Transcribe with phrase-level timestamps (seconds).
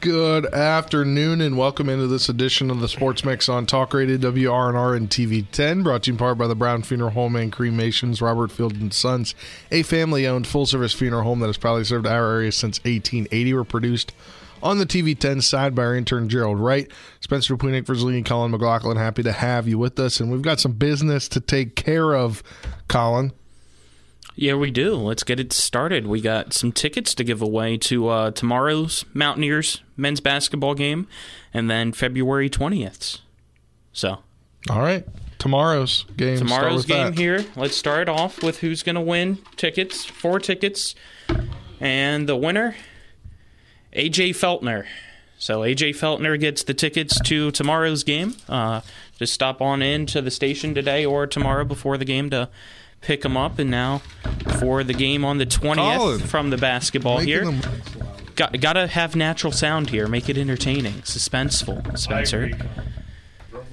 [0.00, 4.96] Good afternoon and welcome into this edition of the Sports Mix on Talk Radio WRNR
[4.96, 8.52] and TV10, brought to you in part by the Brown Funeral Home and Cremations, Robert
[8.52, 9.34] Field and Sons,
[9.72, 13.54] a family-owned full-service funeral home that has probably served our area since 1880.
[13.54, 14.12] We're produced
[14.62, 18.98] on the TV10 side by our intern Gerald Wright, Spencer Dupuis, Verzolini, Colin McLaughlin.
[18.98, 22.44] Happy to have you with us, and we've got some business to take care of,
[22.86, 23.32] Colin.
[24.40, 24.94] Yeah, we do.
[24.94, 26.06] Let's get it started.
[26.06, 31.08] We got some tickets to give away to uh, tomorrow's Mountaineers men's basketball game
[31.52, 33.18] and then February 20th.
[33.92, 34.18] So,
[34.70, 35.04] all right.
[35.40, 36.38] Tomorrow's game.
[36.38, 37.18] Tomorrow's game that.
[37.18, 37.46] here.
[37.56, 40.04] Let's start off with who's going to win tickets.
[40.04, 40.94] Four tickets.
[41.80, 42.76] And the winner,
[43.92, 44.86] AJ Feltner.
[45.36, 48.36] So AJ Feltner gets the tickets to tomorrow's game.
[48.48, 48.82] Uh,
[49.18, 52.48] just stop on in to the station today or tomorrow before the game to
[53.00, 53.58] pick them up.
[53.58, 54.02] And now
[54.58, 57.44] for the game on the 20th Colin, from the basketball here.
[57.44, 57.60] Them-
[58.38, 60.06] Got, gotta have natural sound here.
[60.06, 62.52] Make it entertaining, suspenseful, Spencer.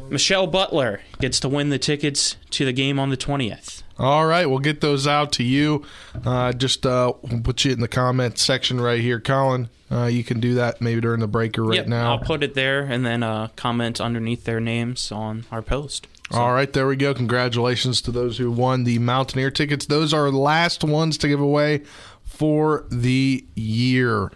[0.10, 3.84] Michelle Butler gets to win the tickets to the game on the 20th.
[4.00, 5.86] All right, we'll get those out to you.
[6.26, 9.70] Uh, just uh, we'll put you in the comment section right here, Colin.
[9.92, 12.12] Uh, you can do that maybe during the breaker right yep, now.
[12.12, 16.08] I'll put it there and then uh, comment underneath their names on our post.
[16.32, 16.40] So.
[16.40, 17.14] All right, there we go.
[17.14, 19.86] Congratulations to those who won the Mountaineer tickets.
[19.86, 21.84] Those are the last ones to give away
[22.24, 24.32] for the year.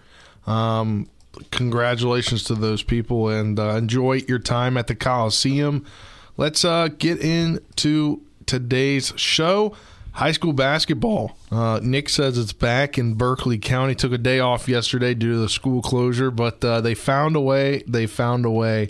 [0.45, 1.09] Um,
[1.51, 5.85] congratulations to those people and uh, enjoy your time at the Coliseum.
[6.37, 9.75] Let's uh, get into today's show.
[10.11, 11.37] High school basketball.
[11.51, 13.95] Uh, Nick says it's back in Berkeley County.
[13.95, 17.41] Took a day off yesterday due to the school closure, but uh, they found a
[17.41, 17.83] way.
[17.87, 18.89] They found a way.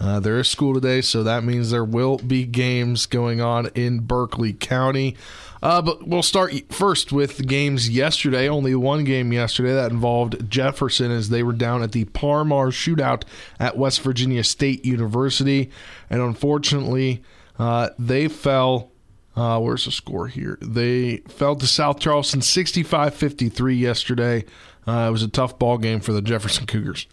[0.00, 4.00] Uh, there is school today, so that means there will be games going on in
[4.00, 5.14] Berkeley County.
[5.62, 8.48] Uh, but we'll start first with the games yesterday.
[8.48, 13.24] Only one game yesterday that involved Jefferson as they were down at the Parmar shootout
[13.58, 15.70] at West Virginia State University.
[16.08, 17.22] And unfortunately,
[17.58, 18.90] uh, they fell.
[19.36, 20.58] Uh, where's the score here?
[20.60, 24.44] They fell to South Charleston 65 53 yesterday.
[24.86, 27.06] Uh, it was a tough ball game for the Jefferson Cougars.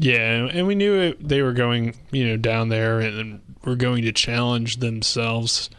[0.00, 4.04] Yeah, and we knew it, they were going, you know, down there and were going
[4.04, 5.70] to challenge themselves.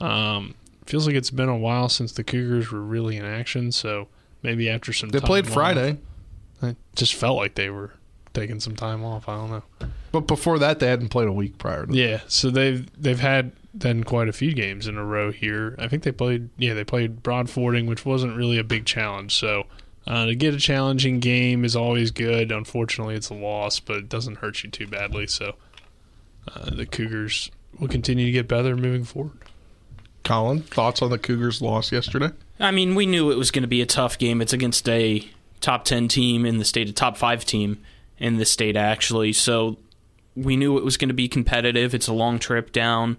[0.00, 0.54] Um,
[0.86, 4.08] feels like it's been a while since the Cougars were really in action, so
[4.42, 5.98] maybe after some they played Friday.
[6.62, 7.92] Off, it just felt like they were
[8.32, 9.28] taking some time off.
[9.28, 9.62] I don't know.
[10.12, 11.86] But before that, they hadn't played a week prior.
[11.86, 15.76] to Yeah, so they've they've had then quite a few games in a row here.
[15.78, 19.34] I think they played yeah they played Broadfording, which wasn't really a big challenge.
[19.34, 19.66] So
[20.06, 22.52] uh, to get a challenging game is always good.
[22.52, 25.26] Unfortunately, it's a loss, but it doesn't hurt you too badly.
[25.26, 25.54] So
[26.54, 29.38] uh, the Cougars will continue to get better moving forward.
[30.24, 32.30] Colin, thoughts on the Cougars' loss yesterday?
[32.58, 34.40] I mean, we knew it was going to be a tough game.
[34.40, 35.28] It's against a
[35.60, 37.82] top 10 team in the state, a top 5 team
[38.18, 39.32] in the state, actually.
[39.32, 39.76] So
[40.34, 41.94] we knew it was going to be competitive.
[41.94, 43.18] It's a long trip down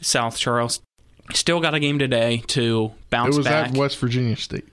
[0.00, 0.84] South Charleston.
[1.32, 3.70] Still got a game today to bounce It was back.
[3.70, 4.66] at West Virginia State.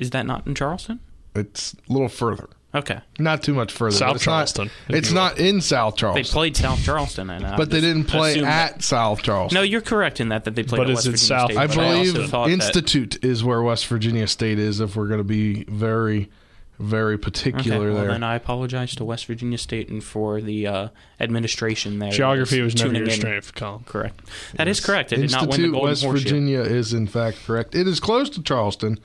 [0.00, 1.00] Is that not in Charleston?
[1.34, 2.48] It's a little further.
[2.74, 3.00] Okay.
[3.18, 3.96] Not too much further.
[3.96, 6.22] South it's Charleston, Not, it's you not in South Charleston.
[6.22, 9.56] They played South Charleston, and I but they didn't play at that- South Charleston.
[9.56, 11.50] No, you're correct in that that they played But at is West it Virginia South-
[11.50, 11.58] State.
[11.58, 14.78] I believe also thought that- Institute is where West Virginia State is.
[14.80, 16.30] If we're going to be very,
[16.78, 18.12] very particular Okay, well, there.
[18.12, 22.12] then I apologize to West Virginia State and for the uh, administration there.
[22.12, 23.82] Geography was that's never tuning your strength, Colin.
[23.84, 24.20] Correct.
[24.54, 25.12] That is correct.
[25.12, 26.24] I did Institute not win the Golden West Horseshoe.
[26.28, 27.74] Virginia is in fact correct.
[27.74, 28.98] It is close to Charleston,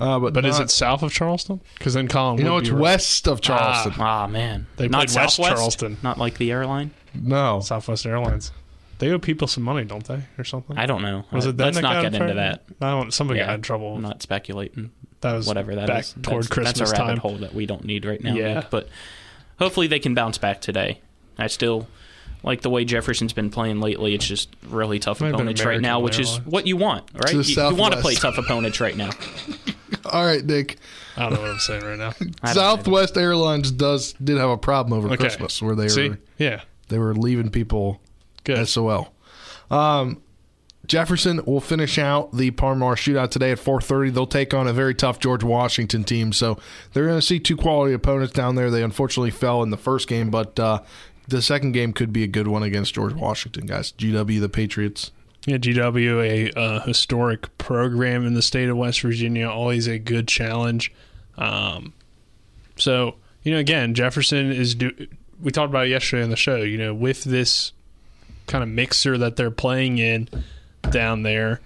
[0.00, 1.60] uh, but But is it south of Charleston?
[1.78, 2.82] Because then Colin, You know, it's be right.
[2.82, 3.94] west of Charleston.
[3.98, 4.66] Ah, man.
[4.76, 5.56] They not played West Southwest?
[5.56, 5.96] Charleston.
[6.02, 6.92] Not like the airline?
[7.14, 8.52] no, Southwest Airlines.
[9.00, 10.76] They owe people some money, don't they, or something?
[10.76, 11.24] I don't know.
[11.30, 12.64] Was Uh, it them Let's not got get in into that.
[12.80, 13.12] I don't.
[13.14, 13.94] Somebody Yeah, got in trouble.
[13.94, 14.90] I'm not speculating.
[15.20, 16.14] that was Whatever that back is.
[16.22, 17.16] toward that's, Christmas that's a rabbit time.
[17.18, 18.34] hole that we don't need right now.
[18.34, 18.54] Yeah.
[18.54, 18.88] Nick, but
[19.60, 21.00] hopefully they can bounce back today.
[21.38, 21.86] I still
[22.42, 24.14] like the way Jefferson's been playing lately.
[24.16, 26.76] It's just really tough Might have been opponents right now, American which is what you
[26.76, 27.32] want, right?
[27.34, 29.10] You, you want to play tough opponents right now.
[30.12, 30.76] all right, Nick.
[31.16, 32.12] I don't know what I'm saying right now.
[32.52, 35.16] Southwest Airlines does did have a problem over Okay.
[35.16, 38.00] Christmas where they See, were yeah, they were leaving people
[38.44, 38.66] good.
[38.68, 39.12] SOL.
[39.70, 40.22] Um,
[40.86, 44.10] Jefferson will finish out the Parmar shootout today at 4:30.
[44.14, 46.58] They'll take on a very tough George Washington team, so
[46.92, 48.70] they're going to see two quality opponents down there.
[48.70, 50.80] They unfortunately fell in the first game, but uh,
[51.26, 53.92] the second game could be a good one against George Washington, guys.
[53.92, 55.10] GW, the Patriots.
[55.48, 60.28] Yeah, GW, a uh, historic program in the state of West Virginia, always a good
[60.28, 60.92] challenge.
[61.38, 61.94] Um,
[62.76, 64.74] so, you know, again, Jefferson is.
[64.74, 65.06] Do-
[65.40, 66.56] we talked about it yesterday on the show.
[66.56, 67.72] You know, with this
[68.46, 70.28] kind of mixer that they're playing in
[70.90, 71.60] down there,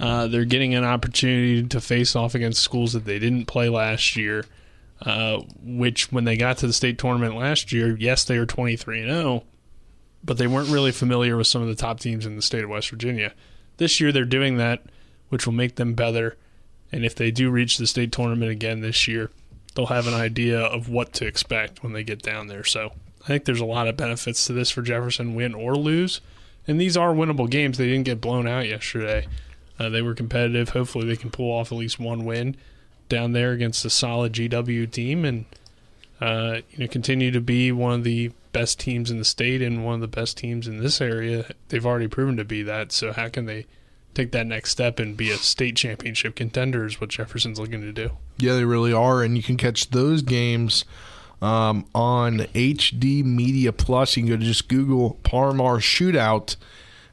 [0.00, 4.16] uh, they're getting an opportunity to face off against schools that they didn't play last
[4.16, 4.46] year.
[5.00, 8.74] Uh, which, when they got to the state tournament last year, yes, they were twenty
[8.74, 9.44] three and zero,
[10.24, 12.70] but they weren't really familiar with some of the top teams in the state of
[12.70, 13.32] West Virginia.
[13.76, 14.82] This year, they're doing that,
[15.28, 16.36] which will make them better.
[16.90, 19.30] And if they do reach the state tournament again this year,
[19.74, 22.64] they'll have an idea of what to expect when they get down there.
[22.64, 22.92] So
[23.22, 26.20] I think there's a lot of benefits to this for Jefferson, win or lose.
[26.66, 27.78] And these are winnable games.
[27.78, 29.26] They didn't get blown out yesterday.
[29.78, 30.70] Uh, they were competitive.
[30.70, 32.56] Hopefully, they can pull off at least one win
[33.08, 35.46] down there against a solid GW team and
[36.20, 39.84] uh, you know continue to be one of the best teams in the state and
[39.84, 41.46] one of the best teams in this area.
[41.68, 42.92] They've already proven to be that.
[42.92, 43.66] So how can they
[44.14, 46.84] take that next step and be a state championship contender?
[46.84, 48.12] Is what Jefferson's looking to do.
[48.38, 50.84] Yeah, they really are, and you can catch those games
[51.40, 54.16] um, on HD Media Plus.
[54.16, 56.56] You can go to just Google Parmar Shootout,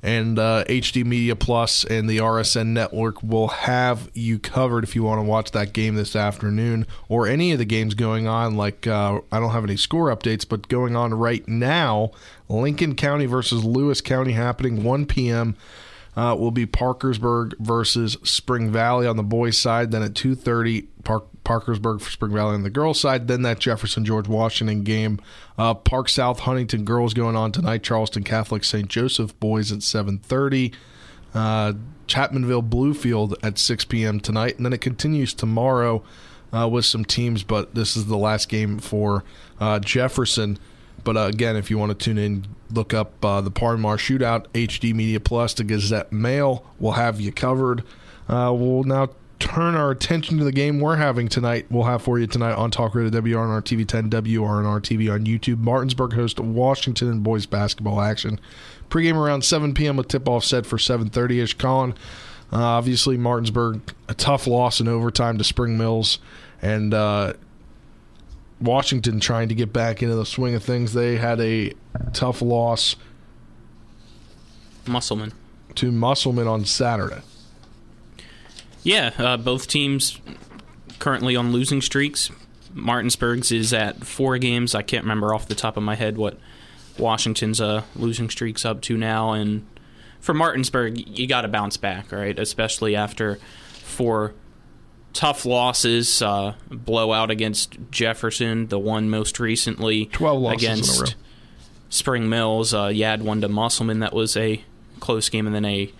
[0.05, 5.01] and uh, HD Media Plus and the RSN Network will have you covered if you
[5.01, 8.55] want to watch that game this afternoon or any of the games going on.
[8.55, 12.11] Like uh, I don't have any score updates, but going on right now,
[12.47, 15.55] Lincoln County versus Lewis County happening 1 p.m.
[16.15, 19.89] Uh, will be Parkersburg versus Spring Valley on the boys' side.
[19.89, 23.27] Then at 2:30, Park, Parkersburg for Spring Valley on the girls' side.
[23.27, 25.21] Then that Jefferson George Washington game.
[25.57, 27.83] Uh, Park South Huntington girls going on tonight.
[27.83, 28.89] Charleston Catholic St.
[28.89, 30.73] Joseph boys at 7:30.
[31.33, 31.73] Uh,
[32.07, 34.19] Chapmanville Bluefield at 6 p.m.
[34.19, 36.03] tonight, and then it continues tomorrow
[36.53, 37.43] uh, with some teams.
[37.43, 39.23] But this is the last game for
[39.59, 40.57] uh, Jefferson.
[41.03, 44.47] But uh, again, if you want to tune in, look up uh, the Parmar Shootout,
[44.53, 46.65] HD Media Plus, the Gazette Mail.
[46.79, 47.83] We'll have you covered.
[48.27, 49.09] We'll now
[49.39, 51.65] turn our attention to the game we're having tonight.
[51.69, 55.59] We'll have for you tonight on Talk Radio WRNR TV 10, WRNR TV on YouTube.
[55.59, 58.39] Martinsburg host Washington and boys basketball action.
[58.89, 59.97] Pregame around 7 p.m.
[59.97, 61.57] with tip-off set for 7:30ish.
[61.57, 61.93] Colin,
[62.53, 66.19] uh, obviously Martinsburg a tough loss in overtime to Spring Mills,
[66.61, 67.33] and uh,
[68.61, 70.93] Washington trying to get back into the swing of things.
[70.93, 71.73] They had a
[72.13, 72.95] tough loss
[74.87, 75.33] Musselman.
[75.75, 77.21] to Musselman on Saturday.
[78.85, 80.21] Yeah, uh, both teams
[80.99, 82.29] currently on losing streaks.
[82.71, 84.75] Martinsburg's is at four games.
[84.75, 86.37] I can't remember off the top of my head what
[86.99, 89.31] Washington's uh, losing streaks up to now.
[89.31, 89.65] And
[90.19, 92.37] for Martinsburg, you got to bounce back, right?
[92.37, 93.39] Especially after
[93.73, 94.35] four
[95.13, 101.01] tough losses, uh, blowout against Jefferson, the one most recently 12 losses in a against
[101.01, 101.07] row.
[101.89, 102.71] Spring Mills.
[102.71, 104.63] Uh, you had one to Musselman that was a
[104.99, 105.91] close game, and then a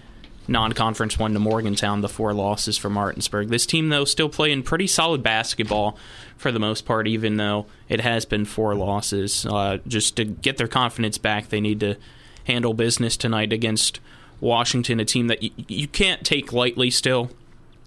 [0.48, 2.02] non-conference one to Morgantown.
[2.02, 3.50] The four losses for Martinsburg.
[3.50, 5.98] This team, though, still playing pretty solid basketball
[6.38, 9.46] for the most part, even though it has been four losses.
[9.46, 11.96] Uh, just to get their confidence back, they need to
[12.46, 14.00] handle business tonight against
[14.40, 16.92] Washington, a team that y- you can't take lightly.
[16.92, 17.32] Still,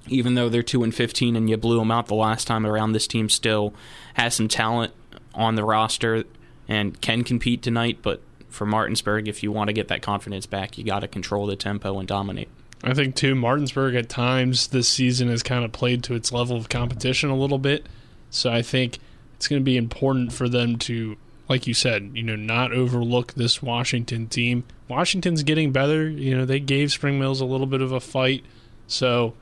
[0.08, 2.92] even though they're two and fifteen, and you blew them out the last time around,
[2.92, 3.74] this team still
[4.14, 4.92] has some talent
[5.34, 6.24] on the roster
[6.66, 7.98] and can compete tonight.
[8.02, 11.46] But for Martinsburg, if you want to get that confidence back, you got to control
[11.46, 12.48] the tempo and dominate.
[12.82, 16.56] I think too Martinsburg at times this season has kind of played to its level
[16.56, 17.86] of competition a little bit.
[18.30, 18.98] So I think
[19.36, 21.16] it's going to be important for them to
[21.48, 24.64] like you said, you know, not overlook this Washington team.
[24.86, 28.44] Washington's getting better, you know, they gave Spring Mills a little bit of a fight.
[28.86, 29.34] So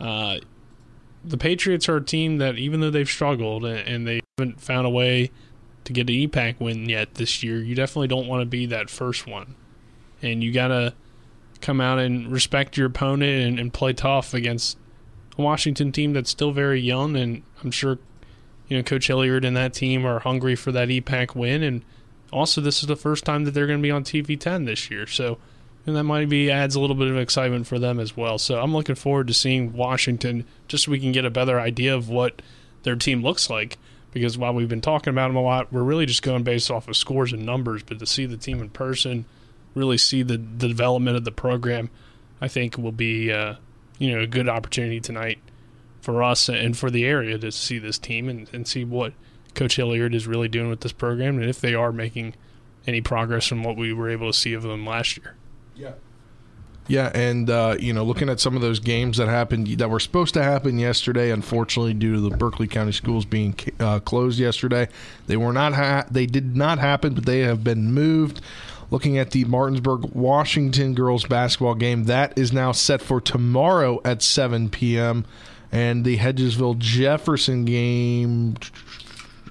[0.00, 0.38] uh
[1.22, 4.90] the Patriots are a team that even though they've struggled and, they haven't found a
[4.90, 5.30] way
[5.92, 8.88] to get an EPAC win yet this year, you definitely don't want to be that
[8.88, 9.54] first one.
[10.22, 10.94] And you got to
[11.60, 14.78] come out and respect your opponent and, and play tough against
[15.36, 17.16] a Washington team that's still very young.
[17.16, 17.98] And I'm sure,
[18.68, 21.62] you know, Coach Hilliard and that team are hungry for that EPAC win.
[21.62, 21.84] And
[22.32, 24.90] also, this is the first time that they're going to be on TV 10 this
[24.90, 25.06] year.
[25.06, 25.38] So,
[25.86, 28.38] and that might be adds a little bit of excitement for them as well.
[28.38, 31.94] So I'm looking forward to seeing Washington just so we can get a better idea
[31.94, 32.42] of what
[32.84, 33.76] their team looks like.
[34.12, 36.88] Because while we've been talking about them a lot, we're really just going based off
[36.88, 37.82] of scores and numbers.
[37.82, 39.24] But to see the team in person,
[39.74, 41.90] really see the, the development of the program,
[42.40, 43.54] I think will be uh,
[43.98, 45.38] you know a good opportunity tonight
[46.00, 49.12] for us and for the area to see this team and, and see what
[49.54, 52.34] Coach Hilliard is really doing with this program and if they are making
[52.86, 55.36] any progress from what we were able to see of them last year.
[55.76, 55.92] Yeah,
[56.88, 60.34] and uh, you know, looking at some of those games that happened that were supposed
[60.34, 64.88] to happen yesterday, unfortunately, due to the Berkeley County schools being uh, closed yesterday,
[65.26, 65.74] they were not.
[65.74, 68.40] Ha- they did not happen, but they have been moved.
[68.90, 74.20] Looking at the Martinsburg Washington girls basketball game, that is now set for tomorrow at
[74.20, 75.24] 7 p.m.
[75.70, 78.56] And the Hedgesville Jefferson game,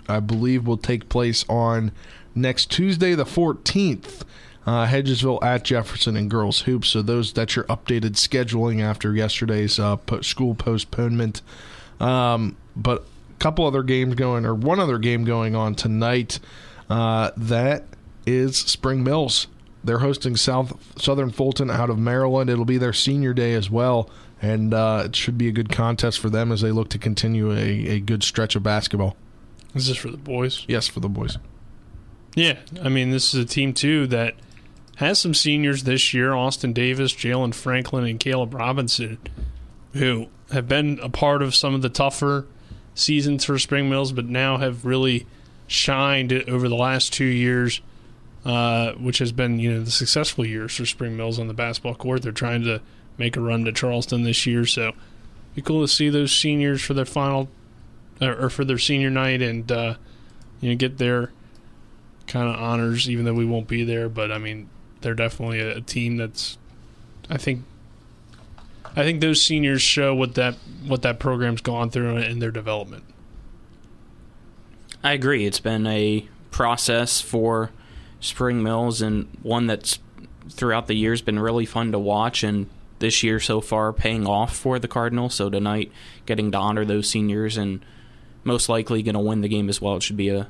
[0.09, 1.93] I believe, will take place on
[2.36, 4.24] next Tuesday, the 14th.
[4.66, 6.89] Uh, Hedgesville at Jefferson and girls hoops.
[6.89, 11.42] So those that's your updated scheduling after yesterday's uh, po- school postponement.
[12.00, 16.39] Um, but a couple other games going, or one other game going on tonight.
[16.89, 17.84] Uh, that
[18.25, 19.48] is Spring Mills.
[19.84, 22.50] They're hosting South Southern Fulton out of Maryland.
[22.50, 24.10] It'll be their senior day as well,
[24.42, 27.51] and uh, it should be a good contest for them as they look to continue
[27.51, 29.16] a, a good stretch of basketball.
[29.74, 30.66] Is this for the boys?
[30.68, 31.38] Yes, for the boys.
[32.36, 34.36] Yeah, I mean, this is a team too that
[35.00, 39.18] has some seniors this year: Austin Davis, Jalen Franklin, and Caleb Robinson,
[39.94, 42.46] who have been a part of some of the tougher
[42.94, 45.25] seasons for Spring Mills, but now have really
[45.68, 47.79] shined over the last two years,
[48.44, 51.96] uh, which has been you know the successful years for Spring Mills on the basketball
[51.96, 52.22] court.
[52.22, 52.82] They're trying to
[53.18, 54.91] make a run to Charleston this year, so
[55.56, 57.50] be cool to see those seniors for their final
[58.22, 59.94] or for their senior night and uh,
[60.60, 61.32] you know get their
[62.27, 64.10] kind of honors, even though we won't be there.
[64.10, 64.70] But I mean,
[65.01, 66.58] they're definitely a, a team that's.
[67.29, 67.63] I think.
[68.96, 73.03] I think those seniors show what that what that program's gone through in their development.
[75.03, 75.46] I agree.
[75.46, 77.72] It's been a process for
[78.20, 80.00] Spring Mills and one that's
[80.50, 84.56] throughout the years been really fun to watch and this year so far paying off
[84.56, 85.36] for the Cardinals.
[85.36, 85.91] So tonight
[86.25, 87.84] getting to honor those seniors and
[88.44, 89.98] most likely going to win the game as well.
[89.98, 90.48] It should be a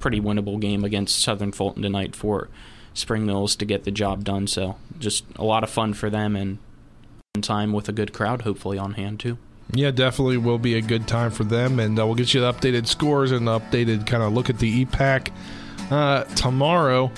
[0.00, 2.48] pretty winnable game against Southern Fulton tonight for
[2.98, 4.46] Spring Mills to get the job done.
[4.46, 6.58] So just a lot of fun for them and
[7.40, 9.38] time with a good crowd hopefully on hand too.
[9.72, 12.52] Yeah, definitely will be a good time for them, and uh, we'll get you the
[12.52, 15.30] updated scores and the updated kind of look at the EPAC
[15.90, 17.12] uh, tomorrow.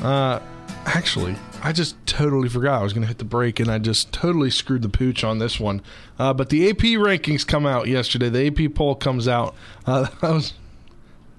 [0.00, 0.38] Uh,
[0.86, 4.12] actually, I just totally forgot I was going to hit the break, and I just
[4.12, 5.82] totally screwed the pooch on this one.
[6.20, 8.28] Uh, but the AP rankings come out yesterday.
[8.28, 9.54] The AP poll comes out.
[9.84, 10.54] Uh, that was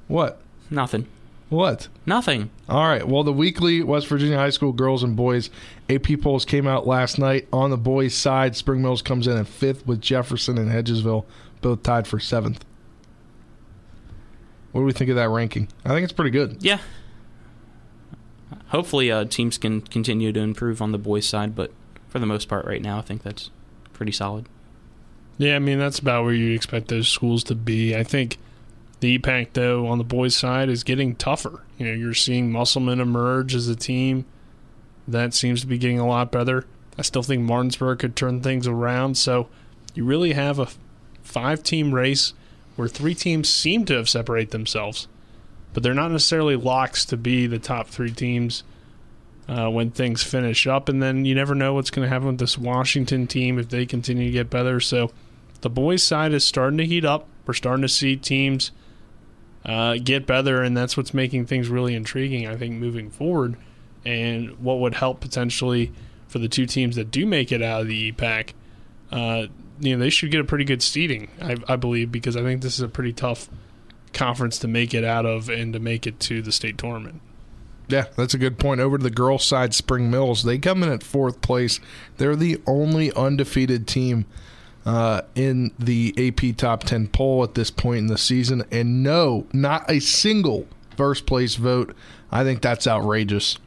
[0.08, 0.40] what?
[0.70, 1.08] Nothing.
[1.50, 1.88] What?
[2.06, 2.50] Nothing.
[2.68, 3.08] All right.
[3.08, 5.50] Well, the weekly West Virginia High School girls and boys
[5.90, 7.48] AP polls came out last night.
[7.54, 11.26] On the boys' side, Spring Mills comes in at fifth with Jefferson and Hedgesville
[11.62, 12.66] both tied for seventh.
[14.72, 15.68] What do we think of that ranking?
[15.86, 16.58] I think it's pretty good.
[16.62, 16.80] Yeah.
[18.68, 21.72] Hopefully, uh, teams can continue to improve on the boys' side, but
[22.10, 23.52] for the most part, right now, I think that's
[23.94, 24.48] pretty solid.
[25.38, 27.96] Yeah, I mean that's about where you expect those schools to be.
[27.96, 28.38] I think
[29.04, 31.62] the EPAC though on the boys' side is getting tougher.
[31.78, 34.24] You know, you're seeing Musselman emerge as a team
[35.10, 36.66] that seems to be getting a lot better.
[36.98, 39.18] I still think Martinsburg could turn things around.
[39.18, 39.50] So
[39.94, 40.70] you really have a
[41.22, 42.34] five-team race
[42.78, 45.10] where three teams seem to have separated themselves,
[45.74, 48.64] but they're not necessarily locks to be the top three teams
[49.50, 50.88] uh, when things finish up.
[50.88, 53.86] And then you never know what's going to happen with this Washington team if they
[53.86, 54.80] continue to get better.
[54.80, 55.12] So
[55.60, 57.28] the boys' side is starting to heat up.
[57.46, 58.72] We're starting to see teams
[59.66, 63.56] uh, get better, and that's what's making things really intriguing, I think, moving forward.
[64.06, 65.92] And what would help potentially
[66.28, 68.54] for the two teams that do make it out of the EPAC,
[69.12, 69.48] uh,
[69.80, 72.62] you know, they should get a pretty good seeding, I, I believe, because I think
[72.62, 73.50] this is a pretty tough
[74.14, 77.22] conference to make it out of and to make it to the state tournament.
[77.88, 78.80] Yeah, that's a good point.
[78.80, 80.44] Over to the girls' side, Spring Mills.
[80.44, 81.80] They come in at fourth place.
[82.18, 84.26] They're the only undefeated team
[84.86, 88.64] uh, in the AP Top 10 poll at this point in the season.
[88.72, 91.96] And no, not a single first place vote.
[92.32, 93.58] I think that's outrageous.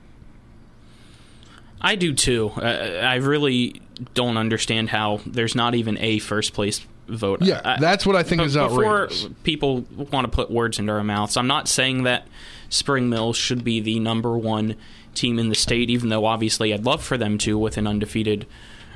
[1.80, 2.48] I do too.
[2.56, 3.80] Uh, I really
[4.14, 7.42] don't understand how there's not even a first place vote.
[7.42, 9.22] Yeah, I- that's what I think is outrageous.
[9.24, 12.26] Before people want to put words into our mouths, I'm not saying that
[12.68, 14.74] Spring Mills should be the number one
[15.14, 18.46] team in the state, even though obviously I'd love for them to with an undefeated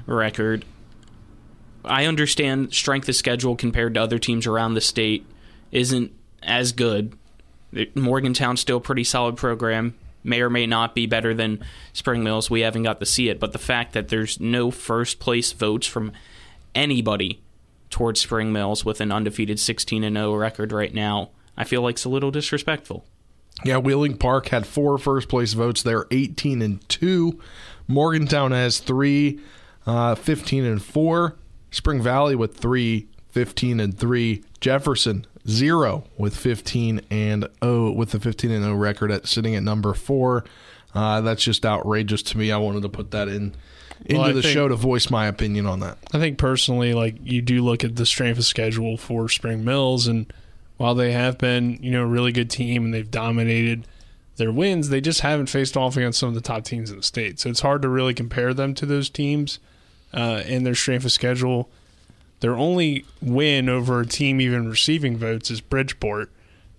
[0.06, 0.64] record.
[1.84, 5.26] I understand strength of schedule compared to other teams around the state
[5.72, 7.16] isn't as good.
[7.94, 9.94] Morgantown's still a pretty solid program.
[10.22, 12.50] May or may not be better than Spring Mills.
[12.50, 15.86] We haven't got to see it, but the fact that there's no first place votes
[15.86, 16.12] from
[16.74, 17.40] anybody
[17.88, 21.94] towards Spring Mills with an undefeated 16 and 0 record right now, I feel like
[21.94, 23.04] it's a little disrespectful.
[23.64, 25.82] Yeah, Wheeling Park had four first place votes.
[25.82, 27.38] They're 18 and 2.
[27.88, 29.40] Morgantown has three,
[29.86, 31.36] uh, 15 and 4.
[31.70, 34.42] Spring Valley with three, 15 and 3.
[34.60, 39.62] Jefferson, zero with 15 and 0, with the 15 and 0 record at sitting at
[39.62, 40.44] number four.
[40.94, 42.50] Uh, that's just outrageous to me.
[42.52, 43.54] I wanted to put that in
[44.04, 45.98] into Well, the think- show to voice my opinion on that.
[46.12, 50.06] I think personally, like you do look at the strength of schedule for Spring Mills,
[50.06, 50.30] and
[50.78, 53.86] while they have been, you know, a really good team and they've dominated
[54.36, 57.02] their wins, they just haven't faced off against some of the top teams in the
[57.02, 57.38] state.
[57.38, 59.58] So it's hard to really compare them to those teams
[60.12, 61.68] uh, in their strength of schedule.
[62.40, 66.30] Their only win over a team even receiving votes is Bridgeport,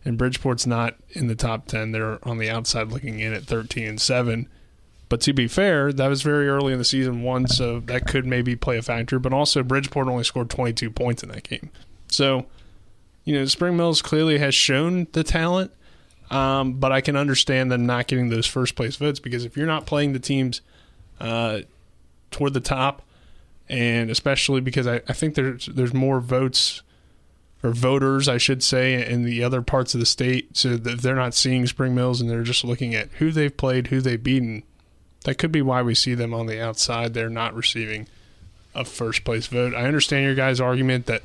[0.04, 1.92] and Bridgeport's not in the top ten.
[1.92, 4.48] They're on the outside looking in at thirteen and seven.
[5.12, 8.26] But to be fair, that was very early in the season one, so that could
[8.26, 9.20] maybe play a factor.
[9.20, 11.70] But also, Bridgeport only scored 22 points in that game.
[12.08, 12.46] So,
[13.26, 15.72] you know, Spring Mills clearly has shown the talent,
[16.30, 19.68] um, but I can understand them not getting those first place votes because if you're
[19.68, 20.62] not playing the teams
[21.20, 21.60] uh,
[22.32, 23.02] toward the top,
[23.70, 26.82] and especially because I, I think there's there's more votes
[27.64, 30.58] or voters, I should say, in the other parts of the state.
[30.58, 33.88] So that they're not seeing Spring Mills and they're just looking at who they've played,
[33.88, 34.64] who they've beaten,
[35.26, 37.14] that could be why we see them on the outside.
[37.14, 38.08] They're not receiving
[38.74, 39.76] a first place vote.
[39.76, 41.22] I understand your guys' argument that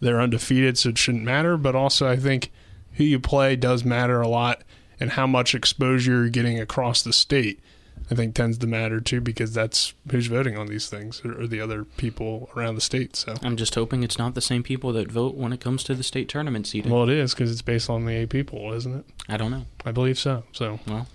[0.00, 1.56] they're undefeated, so it shouldn't matter.
[1.56, 2.52] But also, I think
[2.94, 4.62] who you play does matter a lot,
[5.00, 7.60] and how much exposure you're getting across the state,
[8.12, 11.62] I think tends to matter too, because that's who's voting on these things or the
[11.62, 13.16] other people around the state.
[13.16, 13.36] So.
[13.42, 16.02] I'm just hoping it's not the same people that vote when it comes to the
[16.02, 16.92] state tournament seating.
[16.92, 19.06] Well, it is because it's based on the eight people, isn't it?
[19.30, 19.64] I don't know.
[19.86, 20.44] I believe so.
[20.52, 21.08] So Well,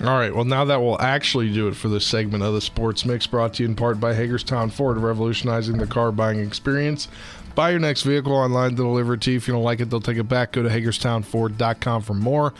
[0.00, 0.34] All right.
[0.34, 3.54] Well, now that will actually do it for this segment of the Sports Mix, brought
[3.54, 7.08] to you in part by Hagerstown Ford, revolutionizing the car buying experience.
[7.54, 9.38] Buy your next vehicle online, they'll deliver it to you.
[9.38, 10.52] If you don't like it, they'll take it back.
[10.52, 12.52] Go to HagerstownFord.com for more.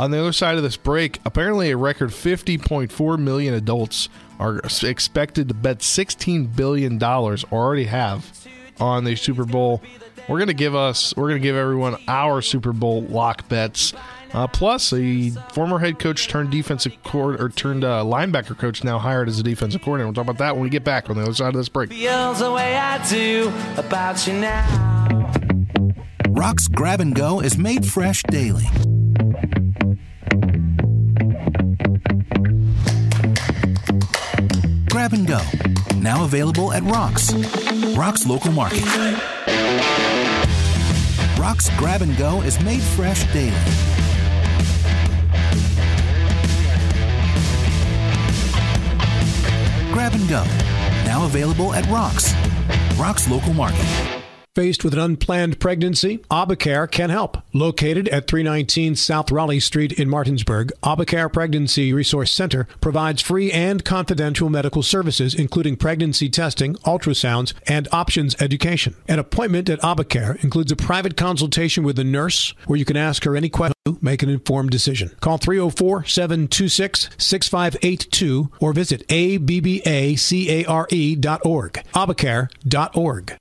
[0.00, 5.48] On the other side of this break, apparently a record 50.4 million adults are expected
[5.48, 8.48] to bet 16 billion dollars, or already have,
[8.80, 9.82] on the Super Bowl.
[10.26, 13.92] We're gonna give us, we're gonna give everyone our Super Bowl lock bets.
[14.32, 18.98] Uh, plus, a former head coach turned defensive court or turned uh, linebacker coach now
[18.98, 20.06] hired as a defensive coordinator.
[20.06, 21.90] We'll talk about that when we get back on the other side of this break.
[21.90, 25.36] feels the way I do about you now.
[26.28, 28.64] Rock's Grab and Go is made fresh daily.
[35.00, 35.40] Grab and Go,
[35.96, 37.32] now available at Rock's.
[37.96, 38.84] Rock's local market.
[41.38, 43.56] Rock's Grab and Go is made fresh daily.
[49.90, 50.44] Grab and Go,
[51.06, 52.34] now available at Rock's.
[52.98, 54.19] Rock's local market.
[54.60, 57.38] Faced with an unplanned pregnancy, AbbaCare can help.
[57.54, 63.82] Located at 319 South Raleigh Street in Martinsburg, AbbaCare Pregnancy Resource Center provides free and
[63.86, 68.94] confidential medical services, including pregnancy testing, ultrasounds, and options education.
[69.08, 73.24] An appointment at AbbaCare includes a private consultation with a nurse where you can ask
[73.24, 75.10] her any question to make an informed decision.
[75.20, 79.72] Call 304 726 6582 or visit abbacare.org.
[81.94, 83.36] Obacare.org.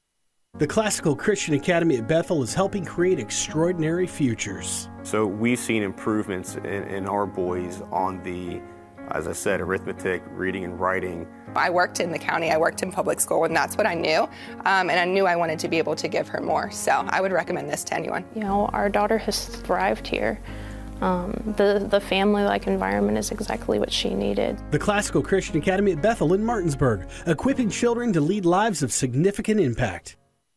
[0.60, 4.90] The Classical Christian Academy at Bethel is helping create extraordinary futures.
[5.04, 8.60] So we've seen improvements in, in our boys on the,
[9.12, 11.26] as I said, arithmetic, reading, and writing.
[11.56, 14.24] I worked in the county, I worked in public school, and that's what I knew.
[14.66, 16.70] Um, and I knew I wanted to be able to give her more.
[16.72, 18.26] So I would recommend this to anyone.
[18.36, 20.42] You know, our daughter has thrived here.
[21.00, 24.60] Um, the the family like environment is exactly what she needed.
[24.72, 29.62] The Classical Christian Academy at Bethel in Martinsburg, equipping children to lead lives of significant
[29.62, 30.18] impact.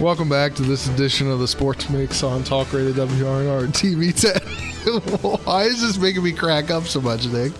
[0.00, 5.40] Welcome back to this edition of the Sports Mix on Talk Radio WRNR TV 10.
[5.44, 7.52] Why is this making me crack up so much, Nick?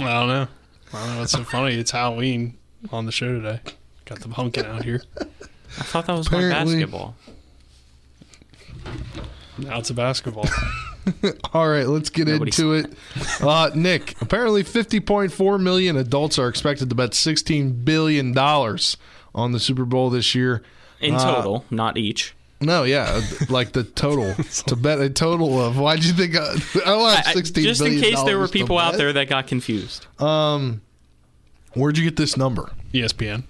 [0.00, 0.48] I don't know.
[0.94, 1.22] I don't know.
[1.22, 1.74] It's so funny.
[1.74, 2.56] It's Halloween
[2.92, 3.60] on the show today.
[4.04, 5.02] Got the pumpkin out here.
[5.20, 7.16] I thought that was my Apparently- basketball.
[9.58, 10.48] Now it's a basketball.
[11.52, 12.92] All right, let's get Nobody into it.
[13.40, 18.96] Uh, Nick, apparently 50.4 million adults are expected to bet 16 billion dollars
[19.34, 20.62] on the Super Bowl this year.
[21.00, 22.34] In Uh, total, not each.
[22.60, 24.34] no, yeah, like the total
[24.66, 25.78] to bet a total of.
[25.78, 26.34] Why'd you think?
[26.36, 26.54] I,
[26.86, 29.46] I'll have I- I- sixteen just in case there were people out there that got
[29.46, 30.06] confused.
[30.20, 30.80] Um,
[31.74, 32.72] where'd you get this number?
[32.94, 33.42] ESPN,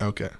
[0.00, 0.30] Okay.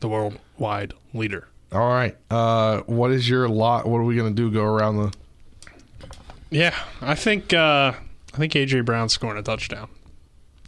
[0.00, 1.48] the worldwide leader.
[1.72, 2.16] All right.
[2.30, 3.86] Uh, what is your lot?
[3.88, 4.50] What are we gonna do?
[4.50, 5.12] Go around the.
[6.50, 7.92] Yeah, I think uh,
[8.32, 9.88] I think AJ Brown's scoring a touchdown.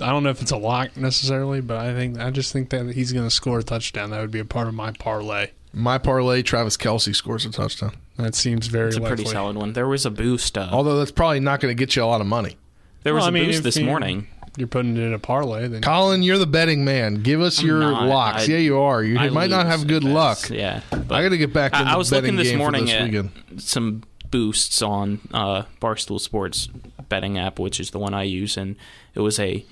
[0.00, 2.86] I don't know if it's a lock necessarily, but I think I just think that
[2.94, 4.10] he's going to score a touchdown.
[4.10, 5.48] That would be a part of my parlay.
[5.72, 7.92] My parlay, Travis Kelce scores a touchdown.
[8.16, 9.74] That seems very It's a pretty solid one.
[9.74, 10.56] There was a boost.
[10.56, 12.56] Uh, Although that's probably not going to get you a lot of money.
[13.02, 14.28] there was Well, a I mean, boost this you- morning.
[14.56, 17.22] You're putting it in a parlay, then Colin, you're the betting man.
[17.22, 18.08] Give us I'm your not.
[18.08, 18.48] locks.
[18.48, 19.04] I- yeah, you are.
[19.04, 20.38] You I might not have good luck.
[20.40, 21.74] best, Yeah, I but got to get back.
[21.74, 23.30] I, in I was betting looking this morning this at weekend.
[23.58, 26.68] some boosts on uh, Barstool Sports
[27.08, 28.74] betting app, which is the one I use, and
[29.14, 29.64] it was a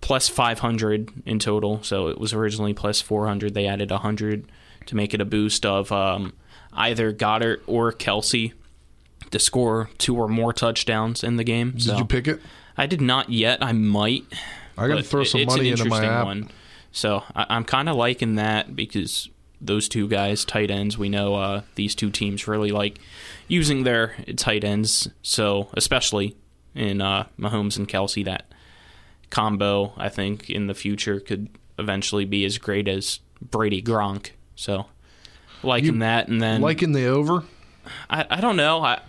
[0.00, 1.82] plus 500 in total.
[1.82, 3.54] So it was originally plus 400.
[3.54, 4.50] They added 100
[4.86, 6.32] to make it a boost of um,
[6.72, 8.52] either Goedert or Kelce
[9.30, 11.72] to score two or more touchdowns in the game.
[11.72, 12.40] Did So you pick it?
[12.76, 13.62] I did not yet.
[13.62, 14.24] I might.
[14.78, 16.26] I got to throw some money into my app.
[16.26, 16.50] One.
[16.92, 19.28] So I, I'm kind of liking that because
[19.60, 23.00] those two guys, tight ends, we know uh, these two teams really like
[23.48, 25.08] using their tight ends.
[25.22, 26.36] So especially
[26.74, 28.46] in uh, Mahomes and Kelce, that
[29.30, 34.30] combo I think in the future could eventually be as great as Brady Gronk.
[34.54, 34.86] So
[35.62, 37.44] liking You that, and then Liking the over.
[38.10, 38.82] I, I don't know.
[38.82, 39.00] I,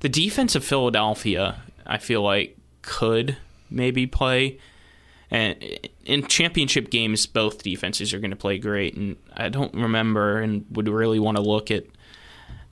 [0.00, 3.36] the defense of Philadelphia, I feel like, could
[3.70, 4.58] maybe play.
[5.30, 5.56] And
[6.04, 8.96] in championship games, both defenses are going to play great.
[8.96, 11.84] And I don't remember and would really want to look at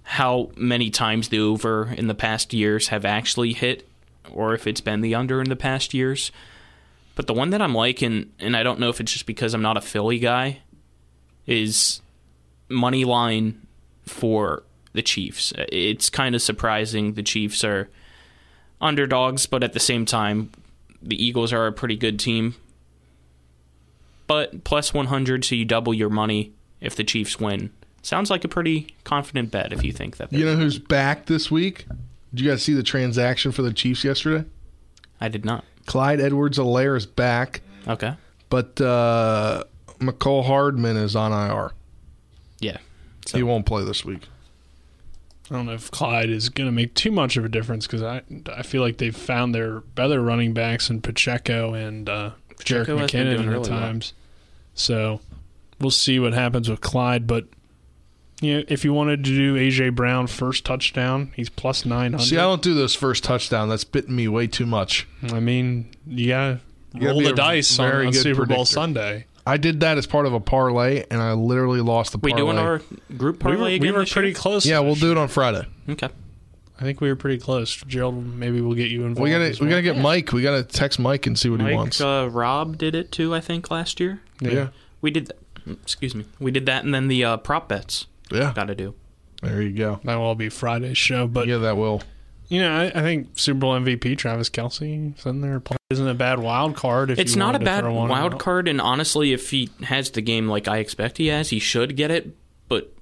[0.02, 3.88] how many times the over in the past years have actually hit,
[4.32, 6.32] or if it's been the under in the past years.
[7.16, 9.62] But the one that I'm liking, and I don't know if it's just because I'm
[9.62, 10.60] not a Philly guy,
[11.46, 12.00] is
[12.68, 13.66] money line
[14.06, 15.52] for the Chiefs.
[15.56, 17.88] It's kind of surprising the Chiefs are
[18.80, 20.50] underdogs, but at the same time,
[21.02, 22.54] the Eagles are a pretty good team.
[24.26, 27.70] But plus 100, so you double your money if the Chiefs win.
[28.02, 30.32] Sounds like a pretty confident bet if you think that.
[30.32, 31.86] You know who's back this week?
[32.32, 34.46] Did you guys see the transaction for the Chiefs yesterday?
[35.20, 35.64] I did not.
[35.86, 38.14] Clyde Edwards-Helaire is back, Okay.
[38.48, 39.64] but uh,
[39.98, 41.72] Mecole Hardman is on IR.
[42.60, 42.78] Yeah.
[43.34, 44.22] He won't play this week.
[45.50, 48.02] I don't know if Clyde is going to make too much of a difference because
[48.02, 48.22] I
[48.54, 52.96] I feel like they've found their better running backs in Pacheco and uh, Jerick Pacheco
[52.98, 53.80] has been McKinnon doing at really well.
[53.80, 54.12] times.
[54.74, 55.20] So
[55.80, 57.26] we'll see what happens with Clyde.
[57.26, 57.46] But
[58.40, 62.24] you know, if you wanted to do AJ Brown first touchdown, he's plus nine hundred.
[62.24, 63.68] See, I don't do those first touchdown.
[63.68, 65.06] That's bitten me way too much.
[65.32, 66.60] I mean, you gotta
[66.94, 68.64] You gotta roll the dice on, very on good Super Bowl.
[68.64, 69.26] Sunday.
[69.46, 72.34] I did that as part of a parlay, and I literally lost the parlay.
[72.42, 72.54] We parlay.
[72.56, 74.34] doing our group We parlay were, we were this pretty year?
[74.36, 74.66] close.
[74.66, 75.66] yeah, we'll do it on Friday.
[75.88, 76.08] Okay.
[76.78, 77.76] I think we were pretty close.
[77.86, 79.20] Gerald, maybe we'll get you involved.
[79.20, 79.72] We gotta as we well.
[79.72, 80.32] gotta get Mike.
[80.32, 82.00] We gotta text Mike and see what he wants.
[82.00, 84.20] uh, Rob did it too, I think, last year.
[84.40, 84.68] yeah,
[85.02, 85.38] We did that.
[85.82, 86.24] Excuse me.
[86.38, 88.06] We did that, and then the uh, prop bets.
[88.32, 88.52] Yeah.
[88.54, 88.94] Got to do.
[89.42, 90.00] There you go.
[90.04, 91.26] That will be Friday's show.
[91.26, 92.02] But Yeah, that will.
[92.48, 95.62] you know, I, I think Super Bowl MVP Travis Kelce is in there.
[95.90, 97.10] Isn't a bad wild card.
[97.10, 98.38] If It's you not a bad wild out.
[98.38, 101.96] card, and honestly, if he has the game like I expect he has, he should
[101.96, 102.36] get it.
[102.68, 102.92] But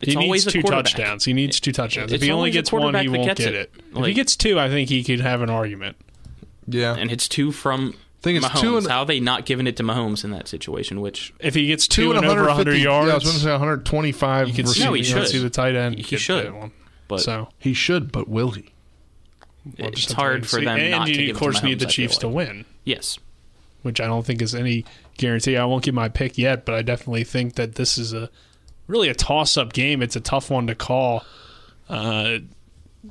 [0.00, 0.84] it's he always needs two quarterback.
[0.92, 1.24] touchdowns.
[1.24, 2.12] He needs two touchdowns.
[2.12, 3.72] if he only gets one, he won't gets get it.
[3.74, 3.98] it.
[3.98, 5.96] if he gets two, I think he could have an argument.
[6.68, 8.60] Yeah, and it's two from think it's Mahomes.
[8.60, 11.00] two and- How are they not giving it to Mahomes in that situation?
[11.00, 13.24] Which If he gets two, two and and over 100 150 yards, Yeah, I was
[13.24, 14.48] going to say 125.
[14.48, 15.28] you can receiving see, No, he you can should.
[15.30, 15.96] see the tight end.
[15.96, 16.46] He get should.
[16.46, 16.72] that one.
[17.08, 18.72] but So He should, but will he?
[19.78, 20.64] we'll it's have to hard and for see.
[20.64, 22.18] them and not you, to give of it course to need the I feel Chiefs
[22.18, 22.48] to like.
[22.48, 22.64] win.
[22.84, 23.18] yes,
[23.82, 24.84] which I don't think is any
[25.18, 25.56] guarantee.
[25.56, 28.30] I won't give my pick yet, but I definitely think that this is a
[28.86, 30.00] really a toss-up game.
[30.02, 31.24] It's a tough one to call.
[31.88, 32.38] Uh,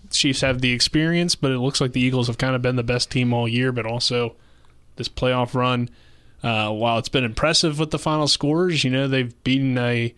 [0.10, 2.84] Chiefs have the experience, but it looks like the Eagles have kind of been the
[2.84, 3.72] best team all year.
[3.74, 4.36] But also
[5.02, 5.90] this playoff run,
[6.44, 10.14] uh, while it's been impressive with the final scores, you know they've beaten a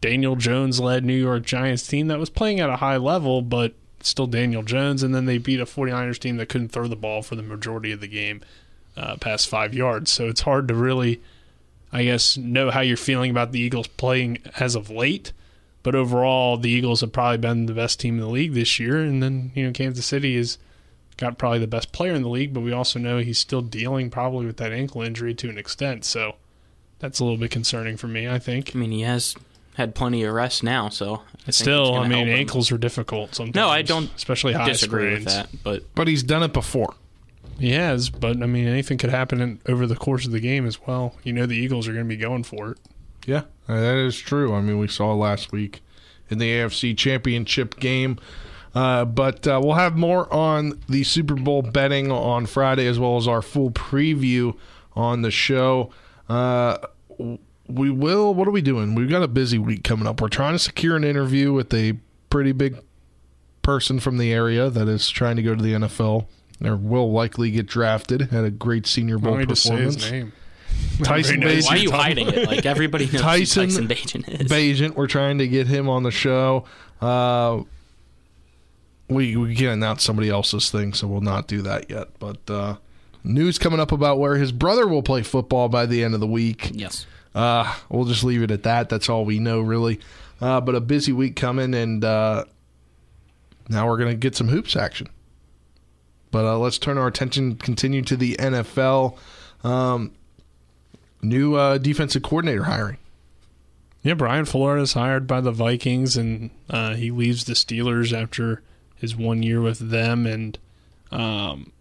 [0.00, 4.26] Daniel Jones-led New York Giants team that was playing at a high level, but still
[4.26, 5.02] Daniel Jones.
[5.02, 7.90] And then they beat a 49ers team that couldn't throw the ball for the majority
[7.90, 8.42] of the game
[8.96, 10.10] uh, past five yards.
[10.12, 11.22] So it's hard to really,
[11.92, 15.32] I guess, know how you're feeling about the Eagles playing as of late.
[15.82, 18.98] But overall, the Eagles have probably been the best team in the league this year.
[18.98, 20.58] And then, you know, Kansas City has
[21.16, 24.10] got probably the best player in the league, but we also know he's still dealing
[24.10, 26.04] probably with that ankle injury to an extent.
[26.04, 26.36] So
[26.98, 28.72] that's a little bit concerning for me, I think.
[28.74, 29.34] I mean he has
[29.74, 32.36] had plenty of rest now, so I think Still, I mean, help him.
[32.38, 33.54] ankles are difficult sometimes.
[33.56, 36.94] No, I don't especially high disagree with that, but But he's done it before.
[37.58, 40.66] He has, but I mean, anything could happen in, over the course of the game
[40.66, 41.14] as well.
[41.22, 42.78] You know, the Eagles are going to be going for it.
[43.26, 44.54] Yeah, that is true.
[44.54, 45.80] I mean, we saw last week
[46.30, 48.18] in the AFC Championship game.
[48.74, 53.16] Uh, but uh, we'll have more on the Super Bowl betting on Friday, as well
[53.16, 54.56] as our full preview
[54.94, 55.90] on the show.
[56.28, 56.78] Uh,
[57.68, 58.34] we will.
[58.34, 58.94] What are we doing?
[58.94, 60.20] We've got a busy week coming up.
[60.20, 61.94] We're trying to secure an interview with a
[62.30, 62.78] pretty big
[63.62, 66.26] person from the area that is trying to go to the NFL.
[66.64, 68.22] Or will likely get drafted.
[68.30, 69.94] Had a great Senior Bowl Want me to say performance.
[70.02, 70.32] his name?
[71.02, 71.64] Tyson Everybody.
[71.66, 72.46] Why are you hiding it?
[72.46, 74.48] Like everybody knows Tyson, who Tyson Bagent is.
[74.50, 74.94] Bagent.
[74.94, 76.64] We're trying to get him on the show.
[77.00, 77.62] Uh,
[79.08, 82.08] we we can't announce somebody else's thing, so we'll not do that yet.
[82.18, 82.76] But uh,
[83.22, 86.26] news coming up about where his brother will play football by the end of the
[86.26, 86.70] week.
[86.72, 87.06] Yes.
[87.34, 88.88] Uh, we'll just leave it at that.
[88.88, 90.00] That's all we know, really.
[90.40, 92.44] Uh, but a busy week coming, and uh,
[93.68, 95.08] now we're gonna get some hoops action.
[96.30, 99.16] But uh, let's turn our attention, continue to the NFL.
[99.62, 100.12] Um,
[101.22, 102.98] new uh, defensive coordinator hiring.
[104.02, 108.62] Yeah, Brian Flores hired by the Vikings, and uh, he leaves the Steelers after
[109.04, 110.26] his one year with them.
[110.26, 110.58] And
[111.12, 111.72] um,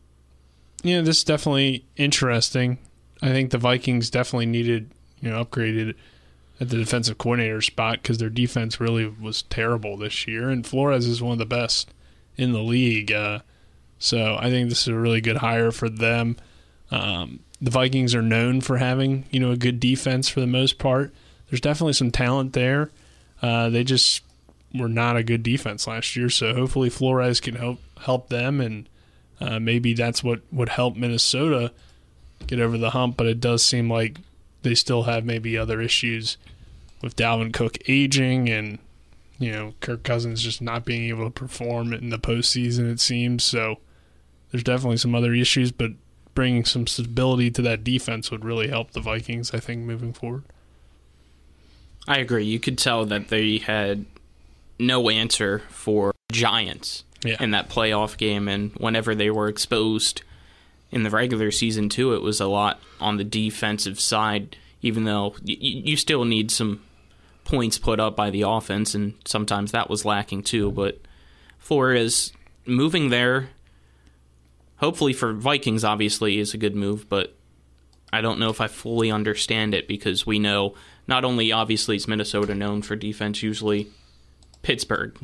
[0.84, 2.78] you know, this is definitely interesting.
[3.22, 5.96] I think the Vikings definitely needed, you know, upgraded
[6.60, 11.08] at the defensive coordinator spot because their defense really was terrible this year, and Flores
[11.08, 11.94] is one of the best
[12.36, 13.12] in the league.
[13.12, 13.40] Uh,
[13.98, 16.36] so I think this is a really good hire for them.
[16.92, 20.78] Um, the Vikings are known for having, you know, a good defense for the most
[20.78, 21.14] part.
[21.50, 22.92] There's definitely some talent there.
[23.42, 24.22] Uh, they just
[24.74, 28.90] were not a good defense last year, so hopefully Flores can help help them, and
[29.40, 31.72] uh, maybe that's what would help Minnesota
[32.48, 33.18] get over the hump.
[33.18, 34.18] But it does seem like
[34.64, 36.38] they still have maybe other issues
[37.02, 38.80] with Dalvin Cook aging and
[39.38, 42.92] you know Kirk Cousins just not being able to perform in the postseason.
[42.92, 43.78] It seems so.
[44.52, 45.92] There's definitely some other issues, but
[46.36, 49.54] bringing some stability to that defense would really help the Vikings.
[49.54, 50.44] I think moving forward.
[52.08, 52.44] I agree.
[52.44, 54.06] You could tell that they had
[54.80, 57.38] no answer for Giants Yeah.
[57.42, 60.22] in that playoff game, and whenever they were exposed
[60.92, 64.56] in the regular season too, it was a lot on the defensive side.
[64.82, 66.82] Even though y- you still need some
[67.46, 70.72] points put up by the offense, and sometimes that was lacking too.
[70.72, 71.00] But
[71.58, 72.34] Flores
[72.66, 73.50] moving there,
[74.78, 77.36] hopefully for Vikings, obviously is a good move, but
[78.12, 80.76] I don't know if I fully understand it because we know
[81.08, 83.88] not only obviously is Minnesota known for defense, usually
[84.64, 85.16] Pittsburgh.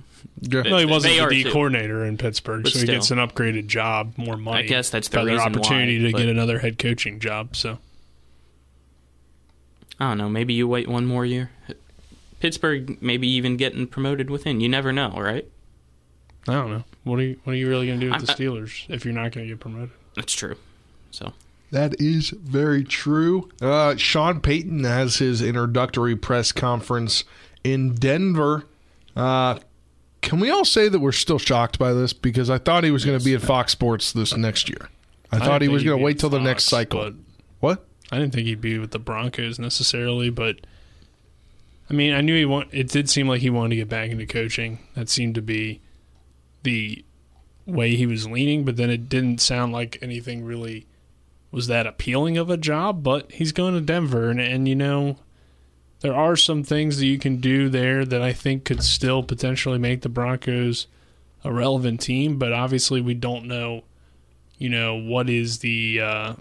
[0.41, 0.62] Yeah.
[0.65, 1.52] Well, he wasn't They the D too.
[1.52, 4.60] coordinator in Pittsburgh, But so he gets an upgraded job, more money.
[4.60, 7.56] I guess that's the better reason opportunity why, to but- get another head coaching job.
[7.56, 7.80] So
[9.99, 10.30] I don't know.
[10.30, 11.49] Maybe you wait one more year.
[12.39, 14.62] Pittsburgh maybe even getting promoted within.
[14.62, 15.45] You never know, right?
[16.47, 16.84] I don't know.
[17.04, 19.04] What are you What are you really going to do with I'm- the Steelers if
[19.04, 19.91] you're not going to get promoted?
[20.15, 20.56] That's true.
[21.12, 21.34] So
[21.71, 23.49] That is very true.
[23.62, 27.23] Uh, Sean Payton has his introductory press conference
[27.63, 28.65] in Denver.
[29.15, 29.60] Uh,
[30.22, 32.13] can we all say that we're still shocked by this?
[32.13, 34.89] Because I thought he was going to be at Fox Sports this next year.
[35.32, 37.13] I, I thought he was going to wait till the next cycle.
[37.60, 37.86] What?
[38.12, 40.58] I didn't think he'd be with the Broncos necessarily, but
[41.89, 42.69] I mean, I knew he want.
[42.72, 44.80] It did seem like he wanted to get back into coaching.
[44.95, 45.82] That seemed to be
[46.63, 47.04] the
[47.65, 50.88] way he was leaning, but then it didn't sound like anything really
[51.52, 53.04] was that appealing of a job.
[53.04, 55.17] But he's going to Denver, and, and you know,
[56.02, 59.78] there are some things that you can do there that I think could still potentially
[59.78, 60.88] make the Broncos
[61.44, 62.38] a relevant team.
[62.38, 63.84] But obviously, we don't know.
[64.58, 66.34] You know what is the uh,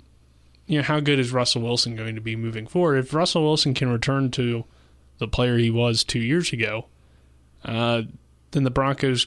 [0.66, 2.98] you know, how good is Russell Wilson going to be moving forward?
[2.98, 4.64] If Russell Wilson can return to
[5.18, 6.86] the player he was two years ago,
[7.64, 8.02] uh,
[8.50, 9.26] then the Broncos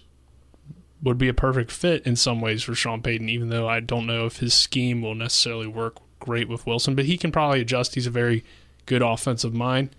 [1.01, 4.05] would be a perfect fit in some ways for Sean Payton, even though I don't
[4.05, 7.95] know if his scheme will necessarily work great with Wilson, but he can probably adjust.
[7.95, 8.43] He's a very
[8.85, 9.89] good offensive mind.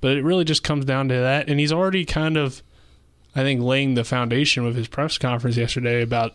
[0.00, 1.48] But it really just comes down to that.
[1.48, 2.62] And he's already kind of,
[3.34, 6.34] I think, laying the foundation with his press conference yesterday about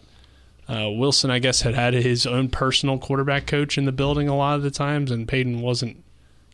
[0.68, 4.36] uh, Wilson, I guess, had had his own personal quarterback coach in the building a
[4.36, 6.04] lot of the times, and Payton wasn't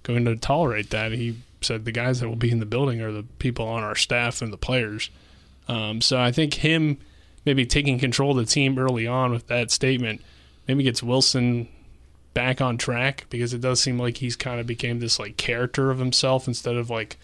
[0.03, 1.11] going to tolerate that.
[1.11, 3.95] He said the guys that will be in the building are the people on our
[3.95, 5.09] staff and the players.
[5.67, 6.97] Um, so I think him
[7.45, 10.21] maybe taking control of the team early on with that statement
[10.67, 11.67] maybe gets Wilson
[12.33, 15.91] back on track because it does seem like he's kind of became this like character
[15.91, 17.17] of himself instead of like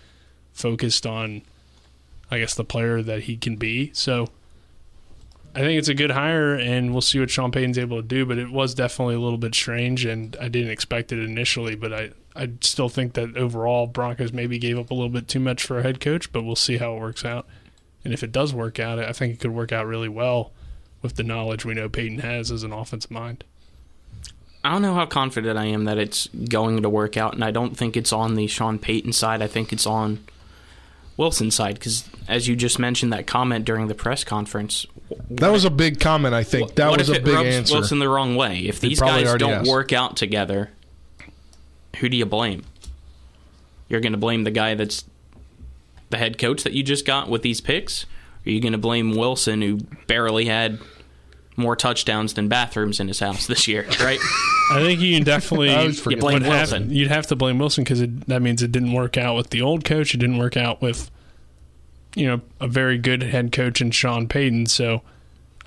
[0.54, 1.41] focused on
[2.32, 3.91] I guess the player that he can be.
[3.94, 4.28] So
[5.54, 8.26] I think it's a good hire, and we'll see what Sean Payton's able to do.
[8.26, 11.76] But it was definitely a little bit strange, and I didn't expect it initially.
[11.76, 15.39] But I, I still think that overall Broncos maybe gave up a little bit too
[15.39, 16.32] much for a head coach.
[16.32, 17.48] But we'll see how it works out.
[18.04, 20.52] And if it does work out, I think it could work out really well
[21.02, 23.44] with the knowledge we know Payton has as an offensive mind.
[24.65, 27.51] I don't know how confident I am that it's going to work out, and I
[27.51, 29.43] don't think it's on the Sean Payton side.
[29.43, 30.25] I think it's on
[31.17, 34.88] Wilson's side because, as you just mentioned, that comment during the press conference.
[35.30, 36.34] That was a big comment.
[36.34, 37.75] I think that what was if a it big rubs answer.
[37.75, 38.62] Wilson the wrong way?
[38.62, 40.71] If these guys don't work out together,
[41.97, 42.63] who do you blame?
[43.88, 45.06] You're going to blame the guy that's
[46.10, 48.08] the head coach that you just got with these picks?
[48.47, 50.80] Are you going to blame Wilson, who barely had
[51.58, 54.20] more touchdowns than bathrooms in his house this year, right?
[54.72, 56.18] I think you can definitely I always forget.
[56.18, 56.89] You blame would have- Wilson.
[56.91, 59.86] you'd have to blame Wilson because that means it didn't work out with the old
[59.86, 60.13] coach.
[60.13, 61.10] It didn't work out with,
[62.15, 64.65] you know, a very good head coach in Sean Payton.
[64.68, 65.02] So,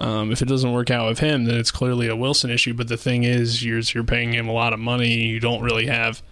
[0.00, 2.74] um, if it doesn't work out with him, then it's clearly a Wilson issue.
[2.74, 5.14] But the thing is, you're you're paying him a lot of money.
[5.26, 6.22] You don't really have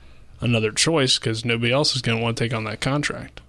[0.41, 3.41] another choice because nobody else is going to want to take on that contract.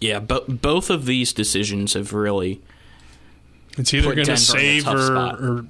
[0.00, 2.60] Yeah, but both of these decisions have really.
[3.78, 5.66] It's either going to Denver in a save or, or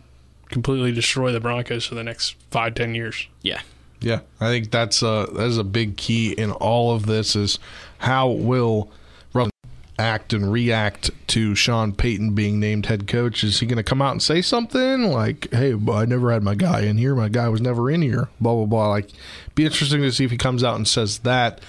[0.48, 3.28] completely destroy the Broncos for the next five ten years.
[3.42, 3.60] Yeah.
[4.00, 7.58] Yeah, I think that's a that is a big key in all of this is
[7.98, 8.90] how will
[9.32, 9.50] Russell
[9.98, 13.42] act and react to Sean Payton being named head coach?
[13.42, 16.54] Is he going to come out and say something like, "Hey, I never had my
[16.54, 17.16] guy in here.
[17.16, 18.88] My guy was never in here." Blah blah blah.
[18.88, 19.10] Like,
[19.56, 21.60] be interesting to see if he comes out and says that.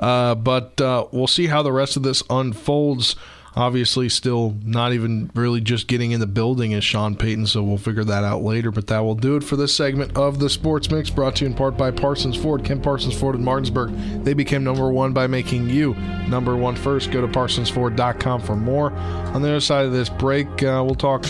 [0.00, 3.16] Uh, but uh, we'll see how the rest of this unfolds.
[3.56, 7.78] Obviously, still not even really just getting in the building as Sean Payton, so we'll
[7.78, 8.70] figure that out later.
[8.70, 11.50] But that will do it for this segment of the Sports Mix, brought to you
[11.50, 12.64] in part by Parsons Ford.
[12.64, 13.92] Ken Parsons Ford in Martinsburg.
[14.24, 15.94] They became number one by making you
[16.28, 17.10] number one first.
[17.10, 18.92] Go to parsonsford.com for more.
[18.92, 21.22] On the other side of this break, uh, we'll talk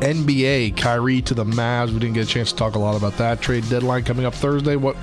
[0.00, 1.92] NBA, Kyrie to the Mavs.
[1.92, 3.42] We didn't get a chance to talk a lot about that.
[3.42, 4.76] Trade deadline coming up Thursday.
[4.76, 4.96] What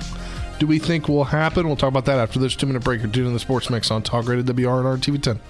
[0.58, 1.66] do we think will happen?
[1.66, 3.02] We'll talk about that after this two minute break.
[3.02, 5.40] You're tuned in the Sports Mix on Talk Radio WRNR TV 10.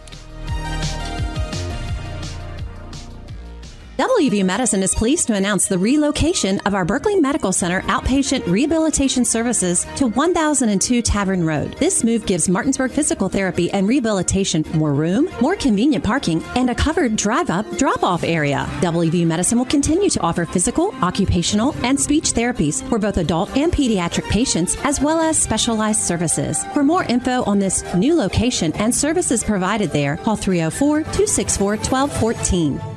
[3.99, 9.23] WVU Medicine is pleased to announce the relocation of our Berkeley Medical Center outpatient rehabilitation
[9.23, 11.77] services to 1002 Tavern Road.
[11.79, 16.75] This move gives Martinsburg Physical Therapy and Rehabilitation more room, more convenient parking, and a
[16.75, 18.67] covered drive up drop off area.
[18.81, 23.71] WVU Medicine will continue to offer physical, occupational, and speech therapies for both adult and
[23.71, 26.65] pediatric patients, as well as specialized services.
[26.73, 32.92] For more info on this new location and services provided there, call 304 264 1214.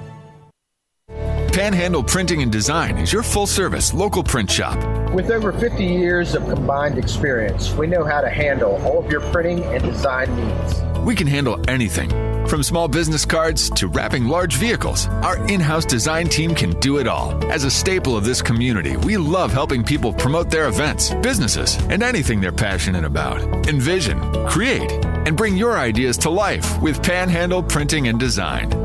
[1.55, 4.77] Panhandle Printing and Design is your full service local print shop.
[5.13, 9.21] With over 50 years of combined experience, we know how to handle all of your
[9.31, 10.81] printing and design needs.
[11.05, 12.09] We can handle anything
[12.45, 15.07] from small business cards to wrapping large vehicles.
[15.07, 17.41] Our in house design team can do it all.
[17.45, 22.03] As a staple of this community, we love helping people promote their events, businesses, and
[22.03, 23.39] anything they're passionate about.
[23.69, 24.91] Envision, create,
[25.25, 28.84] and bring your ideas to life with Panhandle Printing and Design.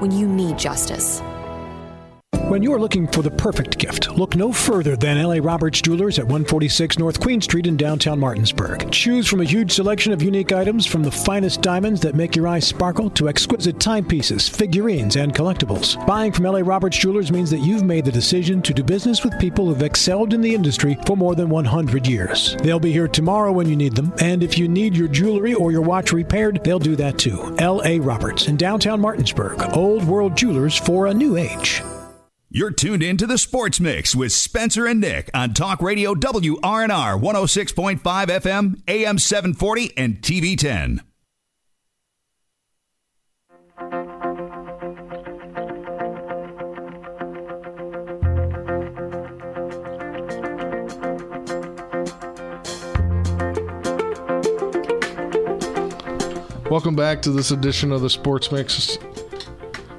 [0.00, 1.20] when you need justice.
[2.48, 5.40] When you're looking for the perfect gift, look no further than L.A.
[5.40, 8.90] Roberts Jewelers at 146 North Queen Street in downtown Martinsburg.
[8.92, 12.46] Choose from a huge selection of unique items from the finest diamonds that make your
[12.46, 16.06] eyes sparkle to exquisite timepieces, figurines, and collectibles.
[16.06, 16.62] Buying from L.A.
[16.62, 20.34] Roberts Jewelers means that you've made the decision to do business with people who've excelled
[20.34, 22.56] in the industry for more than 100 years.
[22.62, 25.72] They'll be here tomorrow when you need them, and if you need your jewelry or
[25.72, 27.56] your watch repaired, they'll do that too.
[27.58, 27.98] L.A.
[28.00, 29.62] Roberts in downtown Martinsburg.
[29.74, 31.82] Old World Jewelers for a new age.
[32.56, 37.20] You're tuned in to the Sports Mix with Spencer and Nick on Talk Radio WRNR
[37.20, 41.02] 106.5 FM, AM 740, and TV 10.
[56.70, 58.96] Welcome back to this edition of the Sports Mix.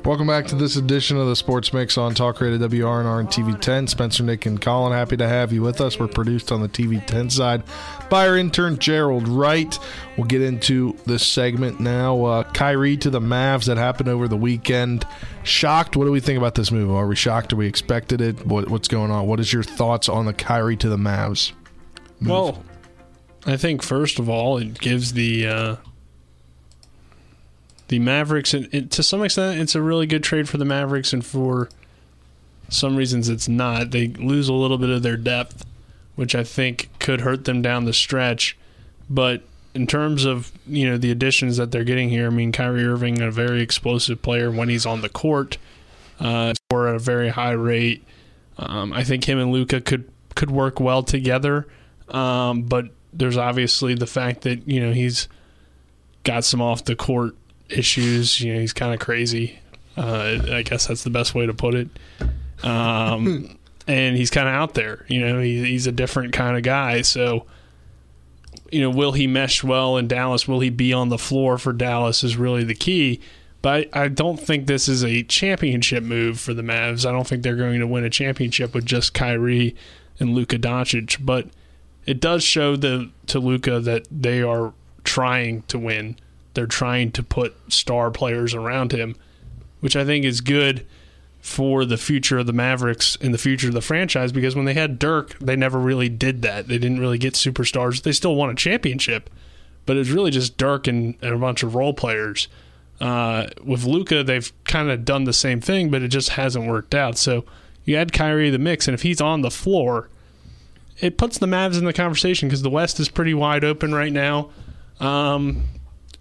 [0.06, 3.60] Welcome back to this edition of the Sports Mix on Talk Radio WRNR and TV
[3.60, 3.88] 10.
[3.88, 5.97] Spencer, Nick, and Colin, happy to have you with us.
[5.97, 7.64] We're produced on the TV 10 side
[8.08, 9.80] by our intern Gerald Wright.
[10.16, 12.24] We'll get into this segment now.
[12.24, 15.08] Uh, Kyrie to the Mavs that happened over the weekend.
[15.41, 15.95] Shocked?
[15.95, 16.91] What do we think about this move?
[16.91, 17.51] Are we shocked?
[17.53, 18.45] Are we expected it?
[18.45, 19.26] What, what's going on?
[19.26, 21.51] What is your thoughts on the Kyrie to the Mavs?
[22.20, 22.32] move?
[22.32, 22.64] Well,
[23.47, 25.76] I think first of all, it gives the uh,
[27.88, 31.13] the Mavericks, and it, to some extent, it's a really good trade for the Mavericks
[31.13, 31.69] and for
[32.69, 33.91] Some reasons it's not.
[33.91, 35.65] They lose a little bit of their depth,
[36.15, 38.57] which I think could hurt them down the stretch.
[39.09, 42.86] But in terms of you know the additions that they're getting here, I mean Kyrie
[42.86, 45.57] Irving, a very explosive player when he's on the court,
[46.19, 48.03] uh, score at a very high rate.
[48.57, 51.67] Um, I think him and Luka could could work well together,
[52.09, 55.27] um, but there's obviously the fact that you know he's
[56.23, 57.36] got some off the court
[57.70, 58.39] issues.
[58.41, 59.59] You know he's kind of crazy.
[59.97, 61.88] Uh, I guess that's the best way to put it.
[62.63, 63.57] Um,
[63.88, 65.05] and he's kind of out there.
[65.07, 67.01] You know he, he's a different kind of guy.
[67.01, 67.45] So
[68.72, 70.47] you know, will he mesh well in Dallas?
[70.47, 72.24] Will he be on the floor for Dallas?
[72.24, 73.20] Is really the key.
[73.61, 77.05] But I, I don't think this is a championship move for the Mavs.
[77.05, 79.76] I don't think they're going to win a championship with just Kyrie
[80.20, 81.24] and Luka Doncic.
[81.24, 81.47] But
[82.05, 86.18] it does show the to Luka that they are trying to win.
[86.56, 89.16] They're trying to put star players around him,
[89.82, 90.86] which I think is good
[91.45, 94.74] for the future of the Mavericks and the future of the franchise because when they
[94.74, 96.68] had Dirk, they never really did that.
[96.68, 98.01] They didn't really get superstars.
[98.01, 99.30] They still won a championship,
[99.86, 102.47] but it was really just Dirk and, and a bunch of role players.
[102.99, 106.95] Uh, with Luka, they've kind of done the same thing, but it just hasn't worked
[106.95, 107.16] out.
[107.16, 107.45] So
[107.84, 110.10] you add Kyrie to the mix, and if he's on the floor,
[110.99, 114.12] it puts the Mavs in the conversation because the West is pretty wide open right
[114.12, 114.49] now.
[114.99, 115.66] Um,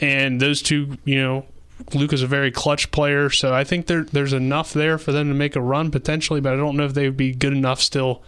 [0.01, 1.47] and those two, you know,
[1.93, 5.35] Luka's a very clutch player, so I think there there's enough there for them to
[5.35, 8.23] make a run potentially, but I don't know if they would be good enough still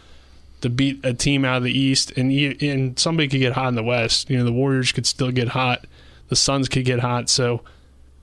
[0.60, 3.74] to beat a team out of the East, and and somebody could get hot in
[3.74, 4.28] the West.
[4.30, 5.86] You know, the Warriors could still get hot,
[6.28, 7.28] the Suns could get hot.
[7.28, 7.62] So,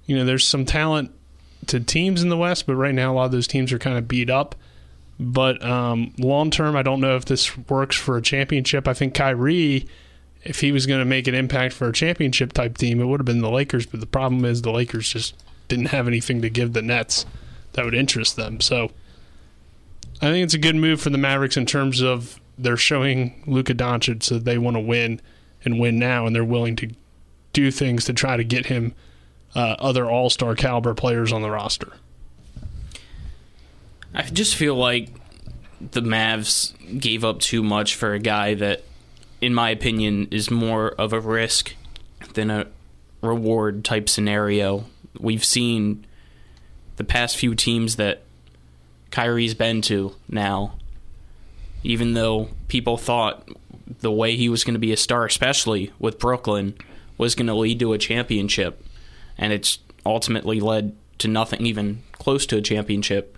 [0.06, 1.12] you know, there's some talent
[1.68, 3.98] to teams in the West, but right now a lot of those teams are kind
[3.98, 4.56] of beat up.
[5.20, 8.88] But um, long term, I don't know if this works for a championship.
[8.88, 9.88] I think Kyrie,
[10.44, 13.20] if he was going to make an impact for a championship type team, it would
[13.20, 13.86] have been the Lakers.
[13.86, 15.36] But the problem is the Lakers just
[15.68, 17.26] didn't have anything to give the Nets
[17.74, 18.60] that would interest them.
[18.60, 18.91] So
[20.22, 23.74] I think it's a good move for the Mavericks in terms of they're showing Luka
[23.74, 25.22] Doncic that they want to win
[25.66, 26.91] and win now, and they're willing to
[27.54, 28.94] do things to try to get him
[29.56, 31.94] uh, other All Star caliber players on the roster.
[34.14, 35.10] I just feel like
[35.91, 38.84] the Mavs gave up too much for a guy that,
[39.44, 41.76] in my opinion, is more of a risk
[42.34, 42.66] than a
[43.22, 44.86] reward type scenario.
[45.20, 46.06] We've seen
[46.96, 48.22] the past few teams that
[49.12, 50.76] Kyrie's been to now,
[51.84, 53.46] even though people thought
[54.00, 56.76] the way he was going to be a star, especially with Brooklyn,
[57.18, 58.82] was going to lead to a championship,
[59.38, 63.38] and it's ultimately led to nothing even close to a championship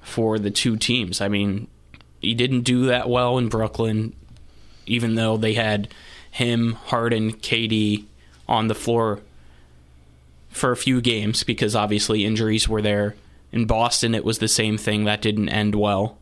[0.00, 1.20] for the two teams.
[1.20, 1.68] I mean,
[2.20, 4.14] he didn't do that well in Brooklyn,
[4.86, 5.88] even though they had
[6.30, 8.04] him, Harden, KD
[8.48, 9.20] on the floor
[10.50, 13.14] for a few games because obviously injuries were there.
[13.52, 15.04] In Boston, it was the same thing.
[15.04, 16.18] That didn't end well.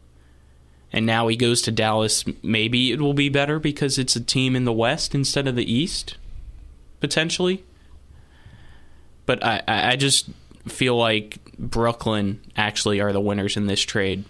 [0.93, 2.25] And now he goes to Dallas.
[2.43, 5.71] Maybe it will be better because it's a team in the West instead of the
[5.71, 6.17] East,
[7.01, 7.65] potentially.
[9.25, 10.29] But I, I just
[10.69, 14.25] feel like Brooklyn actually are the winners in this trade.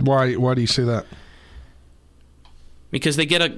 [0.00, 0.34] Why?
[0.34, 1.04] Why do you say that?
[2.90, 3.50] Because they get a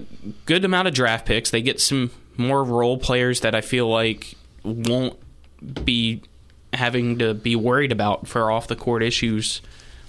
[0.45, 1.51] good amount of draft picks.
[1.51, 5.18] They get some more role players that I feel like won't
[5.85, 6.22] be
[6.72, 9.61] having to be worried about for off the court issues,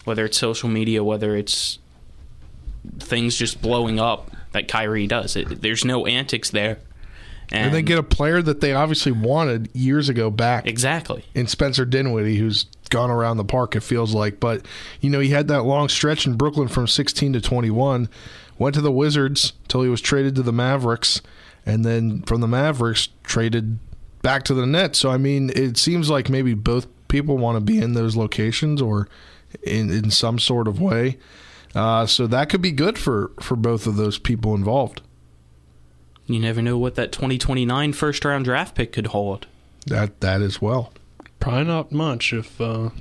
[0.05, 1.80] whether it's social media, whether it's
[2.99, 5.36] things just blowing up that Kyrie does.
[5.36, 6.80] It, there's no antics there.
[7.51, 10.65] And, and, they get a player that they obviously wanted years ago back.
[10.67, 11.26] Exactly.
[11.34, 14.39] In Spencer Dinwiddie, who's gone around the park, it feels like.
[14.39, 14.65] But,
[15.01, 18.07] you know, he had that long stretch in Brooklyn from 16 to 21,
[18.62, 21.20] went to the Wizards until he was traded to the Mavericks,
[21.66, 23.80] and then from the Mavericks, traded
[24.22, 24.99] back to the Nets.
[24.99, 28.80] So, I mean, it seems like maybe both people want to be in those locations
[28.80, 29.09] or
[29.64, 31.18] in, in some sort of way.
[31.74, 35.01] Uh, so that could be good for, for both of those people involved.
[36.28, 39.47] You never know what that 2029 first round draft pick could hold.
[39.88, 40.93] That that as well.
[41.39, 42.91] Probably not much if uh,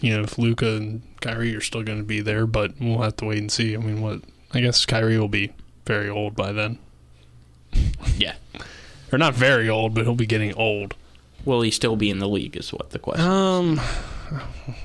[0.00, 3.16] you know if Luka and Kyrie are still going to be there, but we'll have
[3.16, 3.74] to wait and see.
[3.74, 4.20] I mean, what
[4.56, 5.52] I guess Kyrie will be
[5.84, 6.78] very old by then.
[8.16, 8.34] Yeah,
[9.12, 10.94] or not very old, but he'll be getting old.
[11.44, 12.56] Will he still be in the league?
[12.56, 13.26] Is what the question.
[13.26, 13.80] Um, is.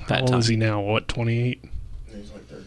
[0.08, 0.38] how old time.
[0.40, 0.80] is he now?
[0.82, 1.64] What twenty eight?
[2.14, 2.66] He's like thirty.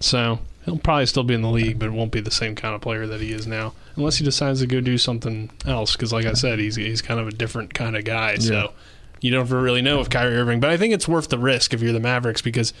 [0.00, 2.80] So he'll probably still be in the league, but won't be the same kind of
[2.80, 5.92] player that he is now, unless he decides to go do something else.
[5.92, 8.36] Because, like I said, he's he's kind of a different kind of guy.
[8.36, 8.72] So
[9.20, 11.82] you don't really know with Kyrie Irving, but I think it's worth the risk if
[11.82, 12.72] you're the Mavericks because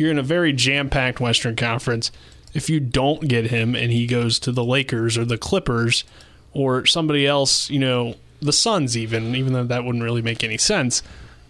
[0.00, 2.10] you're in a very jam-packed Western Conference.
[2.54, 6.04] If you don't get him and he goes to the Lakers or the Clippers
[6.52, 10.56] or somebody else, you know, the Suns, even even though that wouldn't really make any
[10.56, 11.02] sense.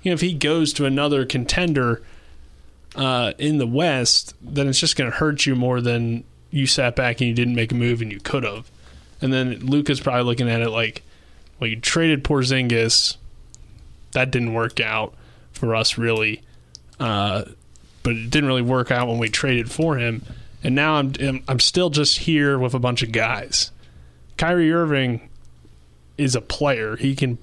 [0.03, 2.03] you know, if he goes to another contender
[2.97, 6.97] uh, in the West, then it's just going to hurt you more than you sat
[6.97, 8.71] back and you didn't make a move and you could have.
[9.21, 11.03] And then Luka's probably looking at it like,
[11.59, 13.17] well, you traded Porzingis,
[14.13, 15.15] that didn't work out
[15.53, 16.43] for us really,
[16.99, 17.45] uh,
[18.03, 20.25] but it didn't really work out when we traded for him.
[20.63, 23.71] And now I'm I'm still just here with a bunch of guys.
[24.37, 25.29] Kyrie Irving
[26.19, 26.97] is a player.
[26.97, 27.39] He can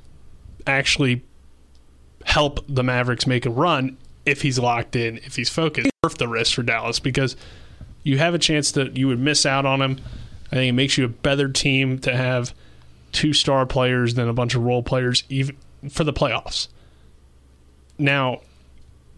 [0.66, 1.24] actually
[2.26, 5.90] help the Mavericks make a run if he's locked in, if he's focused.
[6.04, 7.36] Worth the risk for Dallas because
[8.04, 10.00] you have a chance that you would miss out on him.
[10.52, 12.54] I think it makes you a better team to have
[13.12, 15.58] two star players than a bunch of role players, even
[15.90, 16.68] for the playoffs.
[17.98, 18.42] Now,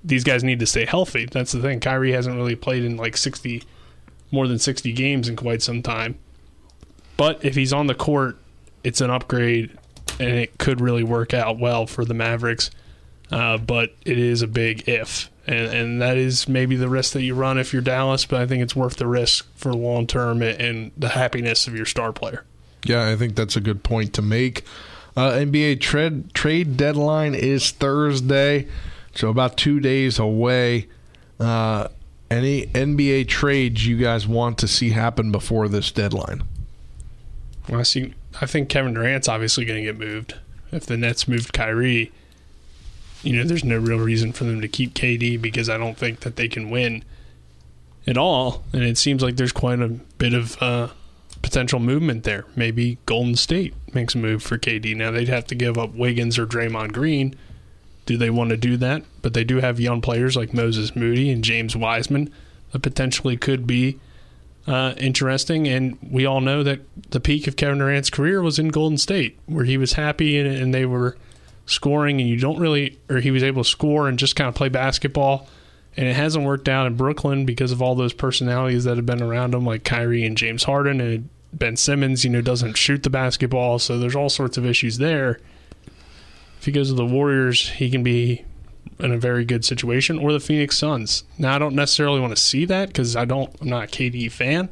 [0.04, 1.26] these guys need to stay healthy.
[1.26, 1.80] That's the thing.
[1.80, 3.64] Kyrie hasn't really played in like 60,
[4.32, 6.18] more than 60 games in quite some time.
[7.18, 8.38] But if he's on the court,
[8.84, 9.78] it's an upgrade
[10.20, 12.72] and it could really work out well for the Mavericks.
[13.32, 15.30] Uh, but it is a big if.
[15.46, 18.48] And, and that is maybe the risk that you run if you're Dallas, but I
[18.48, 22.46] think it's worth the risk for long term and the happiness of your star player.
[22.86, 24.64] Yeah, I think that's a good point to make.
[25.18, 28.68] Uh, NBA trade trade deadline is Thursday,
[29.16, 30.88] so about two days away.
[31.40, 31.88] Uh,
[32.30, 36.44] any NBA trades you guys want to see happen before this deadline?
[37.68, 38.14] Well, I see.
[38.40, 40.36] I think Kevin Durant's obviously going to get moved.
[40.72, 42.12] If the Nets moved Kyrie,
[43.24, 46.22] you know, there's no real reason for them to keep KD because I don't think
[46.22, 47.04] that they can win
[48.06, 48.64] at all.
[48.74, 50.90] And it seems like there's quite a bit of uh,
[51.42, 52.46] potential movement there.
[52.56, 54.96] Maybe Golden State makes a move for KD.
[54.96, 57.36] Now they'd have to give up Wiggins or Draymond Green.
[58.10, 59.04] Do they want to do that?
[59.22, 62.34] But they do have young players like Moses Moody and James Wiseman
[62.72, 64.00] that potentially could be
[64.66, 65.68] uh, interesting.
[65.68, 66.80] And we all know that
[67.12, 70.50] the peak of Kevin Durant's career was in Golden State, where he was happy and,
[70.50, 71.18] and they were
[71.68, 74.56] scoring, and you don't really, or he was able to score and just kind of
[74.56, 75.48] play basketball.
[75.96, 79.22] And it hasn't worked out in Brooklyn because of all those personalities that have been
[79.22, 82.24] around him, like Kyrie and James Harden and Ben Simmons.
[82.24, 85.40] You know, doesn't shoot the basketball, so there's all sorts of issues there.
[86.60, 88.44] If he goes to the Warriors, he can be
[89.00, 91.24] in a very good situation, or the Phoenix Suns.
[91.38, 94.30] Now, I don't necessarily want to see that because I don't, I'm not a KD
[94.32, 94.70] fan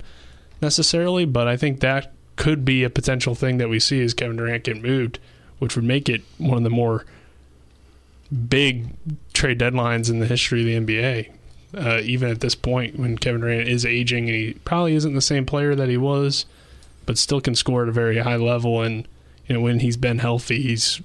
[0.61, 4.35] necessarily, but I think that could be a potential thing that we see as Kevin
[4.35, 5.19] Durant get moved,
[5.59, 7.05] which would make it one of the more
[8.49, 8.89] big
[9.33, 11.31] trade deadlines in the history of the NBA.
[11.73, 15.21] Uh, even at this point, when Kevin Durant is aging and he probably isn't the
[15.21, 16.45] same player that he was,
[17.05, 18.81] but still can score at a very high level.
[18.81, 19.07] And
[19.47, 21.01] you know, when he's been healthy, he's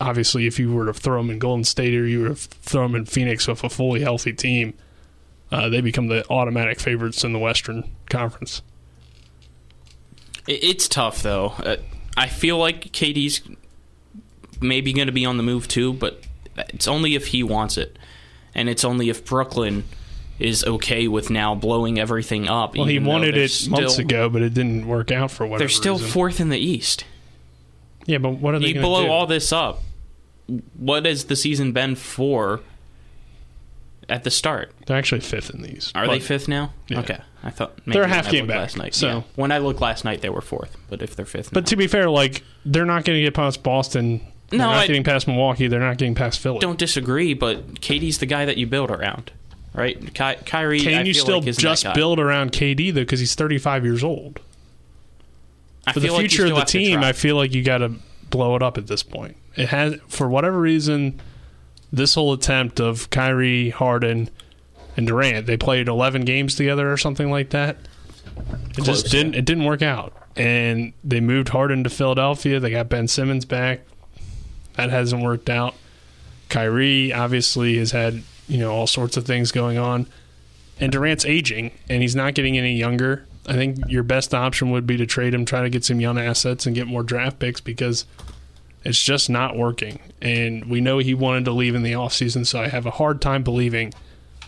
[0.00, 2.82] obviously if you were to throw them in Golden State or you were to throw
[2.82, 4.74] them in Phoenix with a fully healthy team,
[5.52, 8.62] uh, they become the automatic favorites in the Western Conference.
[10.46, 11.54] It's tough though.
[11.58, 11.76] Uh,
[12.16, 13.42] I feel like KD's
[14.60, 16.20] maybe going to be on the move too, but
[16.56, 17.98] it's only if he wants it,
[18.54, 19.84] and it's only if Brooklyn
[20.38, 22.76] is okay with now blowing everything up.
[22.76, 25.68] Well, he wanted it still, months ago, but it didn't work out for whatever They're
[25.68, 26.10] still reason.
[26.10, 27.04] fourth in the East.
[28.06, 29.10] Yeah, but what are they You blow do?
[29.10, 29.82] all this up.
[30.78, 32.60] What has the season been for?
[34.06, 35.90] At the start, They're actually fifth in these.
[35.94, 36.74] are but- they fifth now?
[36.88, 36.98] Yeah.
[37.00, 38.94] Okay, I thought They're a half game back, last night.
[38.94, 39.22] so- yeah.
[39.34, 40.76] when I looked last night, they were fourth.
[40.90, 43.62] But if they're fifth, But to be fair, like they're not going to get past
[43.62, 44.20] Boston.
[44.50, 45.68] They're No, not I- getting past Milwaukee.
[45.68, 46.58] They're not getting past Philly.
[46.58, 47.32] don't disagree.
[47.32, 49.30] But KD's the guy that you build around,
[49.72, 49.98] right?
[50.12, 53.00] Ky- Kyrie, Can you still like just build around KD though?
[53.00, 54.38] Because he's 35 years old.
[55.92, 57.00] For the feel like future of the team.
[57.00, 57.92] I feel like you got to
[58.30, 59.36] blow it up at this point.
[59.56, 61.20] It has, for whatever reason,
[61.92, 64.30] this whole attempt of Kyrie, Harden,
[64.96, 67.76] and Durant, they played 11 games together or something like that.
[68.70, 69.34] It Close, just didn't.
[69.34, 72.58] It didn't work out, and they moved Harden to Philadelphia.
[72.58, 73.80] They got Ben Simmons back.
[74.74, 75.74] That hasn't worked out.
[76.48, 80.06] Kyrie obviously has had you know all sorts of things going on,
[80.80, 83.26] and Durant's aging, and he's not getting any younger.
[83.46, 86.18] I think your best option would be to trade him, try to get some young
[86.18, 88.06] assets, and get more draft picks because
[88.84, 89.98] it's just not working.
[90.22, 93.20] And we know he wanted to leave in the offseason, so I have a hard
[93.20, 93.92] time believing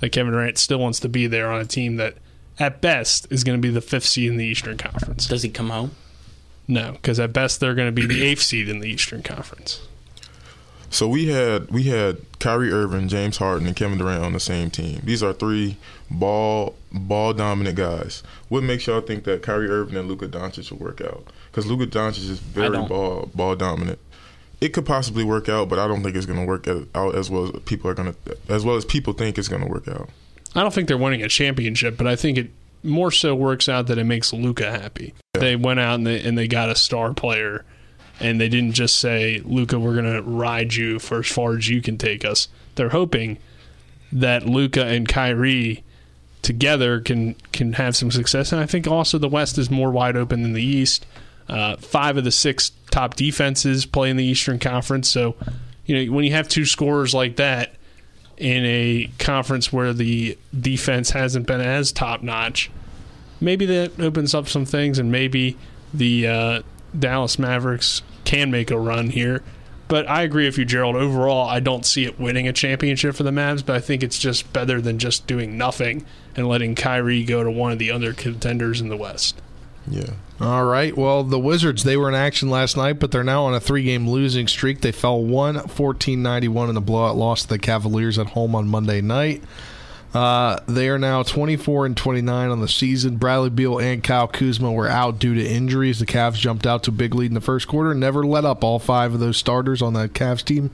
[0.00, 2.14] that Kevin Durant still wants to be there on a team that,
[2.58, 5.26] at best, is going to be the fifth seed in the Eastern Conference.
[5.26, 5.92] Does he come home?
[6.68, 9.80] No, because at best they're going to be the eighth seed in the Eastern Conference.
[10.96, 14.70] So we had we had Kyrie Irving, James Harden, and Kevin Durant on the same
[14.70, 15.02] team.
[15.04, 15.76] These are three
[16.10, 18.22] ball ball dominant guys.
[18.48, 21.26] What makes y'all think that Kyrie Irving and Luka Doncic will work out?
[21.50, 23.98] Because Luka Doncic is very ball ball dominant.
[24.62, 27.28] It could possibly work out, but I don't think it's going to work out as
[27.28, 29.88] well as people are going to as well as people think it's going to work
[29.88, 30.08] out.
[30.54, 32.50] I don't think they're winning a championship, but I think it
[32.82, 35.12] more so works out that it makes Luka happy.
[35.34, 37.66] They went out and they, and they got a star player
[38.20, 41.68] and they didn't just say, Luka, we're going to ride you for as far as
[41.68, 42.48] you can take us.
[42.74, 43.38] They're hoping
[44.12, 45.82] that Luka and Kyrie
[46.42, 48.52] together can can have some success.
[48.52, 51.04] And I think also the West is more wide open than the East.
[51.48, 55.08] Uh, five of the six top defenses play in the Eastern Conference.
[55.08, 55.36] So,
[55.84, 57.74] you know, when you have two scorers like that
[58.36, 62.70] in a conference where the defense hasn't been as top notch,
[63.40, 65.56] maybe that opens up some things, and maybe
[65.94, 66.62] the uh,
[66.98, 69.42] Dallas Mavericks can make a run here.
[69.88, 70.96] But I agree with you, Gerald.
[70.96, 74.18] Overall, I don't see it winning a championship for the Mavs, but I think it's
[74.18, 78.12] just better than just doing nothing and letting Kyrie go to one of the other
[78.12, 79.40] contenders in the West.
[79.88, 80.14] Yeah.
[80.40, 80.96] All right.
[80.96, 83.84] Well, the Wizards, they were in action last night, but they're now on a three
[83.84, 84.80] game losing streak.
[84.80, 88.68] They fell 1 14 91 in the blowout loss to the Cavaliers at home on
[88.68, 89.42] Monday night.
[90.16, 93.18] Uh, they are now 24 and 29 on the season.
[93.18, 95.98] Bradley Beal and Kyle Kuzma were out due to injuries.
[95.98, 98.64] The Cavs jumped out to a big lead in the first quarter, never let up
[98.64, 100.70] all five of those starters on that Cavs team.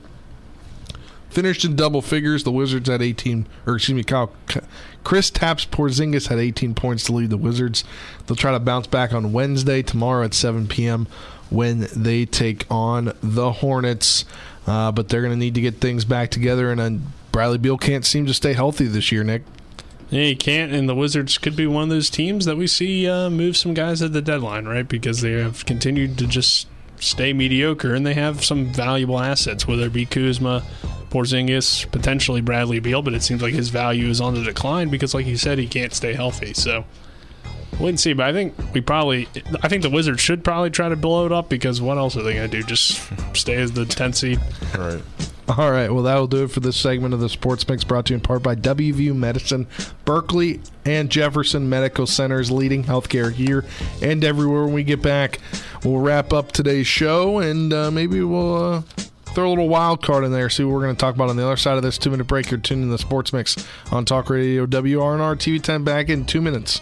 [1.29, 2.45] Finished in double figures.
[2.45, 4.31] The Wizards had 18, or excuse me, Kyle,
[5.03, 7.83] Kristaps Porzingis had 18 points to lead the Wizards.
[8.25, 11.05] They'll try to bounce back on Wednesday, tomorrow at 7 p.m.
[11.49, 14.23] when they take on the Hornets.
[14.65, 16.89] Uh, but they're going to need to get things back together, and uh,
[17.33, 19.41] Bradley Beal can't seem to stay healthy this year, Nick.
[20.09, 23.09] Yeah, he can't, and the Wizards could be one of those teams that we see
[23.09, 24.87] uh, move some guys at the deadline, right?
[24.87, 26.67] Because they have continued to just
[26.99, 30.63] stay mediocre, and they have some valuable assets, whether it be Kuzma,
[31.09, 35.15] Porzingis, potentially Bradley Beal, but it seems like his value is on the decline because,
[35.15, 36.53] like you said, he can't stay healthy.
[36.53, 36.85] So
[37.79, 38.13] wait and see.
[38.13, 39.27] But I think we probably,
[39.61, 42.23] I think the Wizards should probably try to blow it up because what else are
[42.23, 42.63] they going to do?
[42.63, 43.01] Just
[43.35, 44.39] stay as the 10th seed?
[44.77, 45.01] Right.
[45.49, 45.91] All right.
[45.91, 48.21] Well, that'll do it for this segment of the Sports Mix brought to you in
[48.21, 49.67] part by WVU Medicine,
[50.05, 53.65] Berkeley, and Jefferson Medical Centers, leading healthcare here
[54.01, 54.63] and everywhere.
[54.63, 55.39] When we get back,
[55.83, 58.55] we'll wrap up today's show and uh, maybe we'll.
[58.55, 58.81] Uh,
[59.33, 61.35] throw a little wild card in there, see what we're going to talk about on
[61.35, 62.51] the other side of this two minute break.
[62.51, 63.55] You're tuning in the Sports Mix
[63.91, 66.81] on Talk Radio WRNR TV 10 back in two minutes.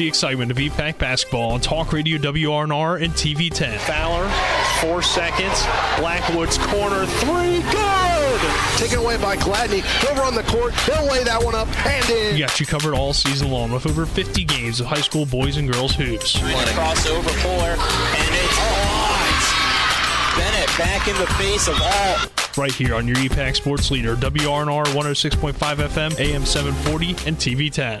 [0.00, 3.78] the excitement of EPAC basketball on Talk Radio WRNR and TV 10.
[3.80, 4.26] Fowler,
[4.80, 5.62] four seconds.
[5.98, 8.40] Blackwood's corner three, good!
[8.78, 9.84] Taken away by Gladney.
[10.00, 10.72] He'll run the court.
[10.86, 12.32] He'll lay that one up and in.
[12.32, 15.58] We got you covered all season long with over 50 games of high school boys
[15.58, 16.38] and girls hoops.
[16.38, 20.38] Crossover Fuller, and it's blocked.
[20.38, 22.16] Bennett back in the face of all.
[22.56, 28.00] Right here on your EPAC sports leader, WRNR 106.5 FM, AM 740, and TV 10.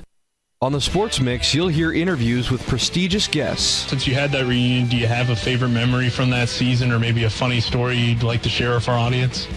[0.63, 3.89] On the Sports Mix, you'll hear interviews with prestigious guests.
[3.89, 6.99] Since you had that reunion, do you have a favorite memory from that season or
[6.99, 9.47] maybe a funny story you'd like to share with our audience?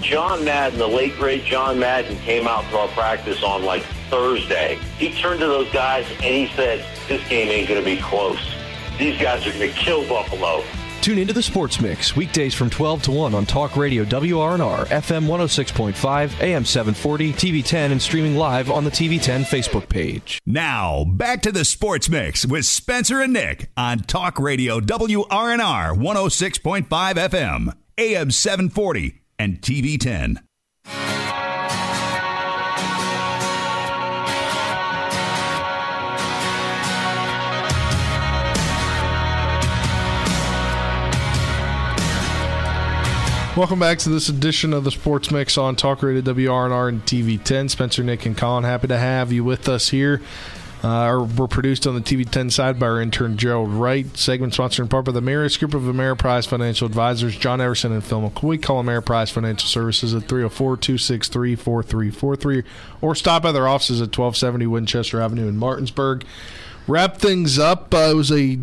[0.00, 4.78] John Madden, the late great John Madden, came out to our practice on like Thursday.
[4.96, 8.40] He turned to those guys and he said, This game ain't going to be close.
[8.98, 10.64] These guys are going to kill Buffalo.
[11.00, 15.26] Tune into the Sports Mix weekdays from 12 to 1 on Talk Radio WRNR, FM
[15.26, 20.40] 106.5, AM 740, TV 10, and streaming live on the TV 10 Facebook page.
[20.44, 26.88] Now, back to the Sports Mix with Spencer and Nick on Talk Radio WRNR 106.5
[26.88, 30.40] FM, AM 740, and TV 10.
[43.58, 47.42] Welcome back to this edition of the Sports Mix on Talk Radio WRNR and TV
[47.42, 47.68] 10.
[47.68, 50.22] Spencer, Nick, and Colin, happy to have you with us here.
[50.84, 54.16] Uh, we're produced on the TV10 side by our intern Gerald Wright.
[54.16, 58.04] Segment sponsored in part by the Marius Group of Ameriprise Financial Advisors, John Everson and
[58.04, 58.62] Phil McCoy.
[58.62, 62.62] Call Ameriprise Financial Services at 304 263 4343
[63.00, 66.24] or stop by their offices at 1270 Winchester Avenue in Martinsburg.
[66.86, 67.92] Wrap things up.
[67.92, 68.60] Uh, it was a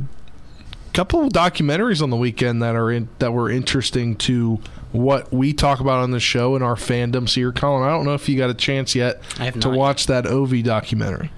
[0.95, 4.59] couple of documentaries on the weekend that are in, that were interesting to
[4.91, 7.51] what we talk about on the show and our fandoms here.
[7.51, 10.23] Colin, I don't know if you got a chance yet I have to watch that
[10.25, 11.31] Ovi documentary.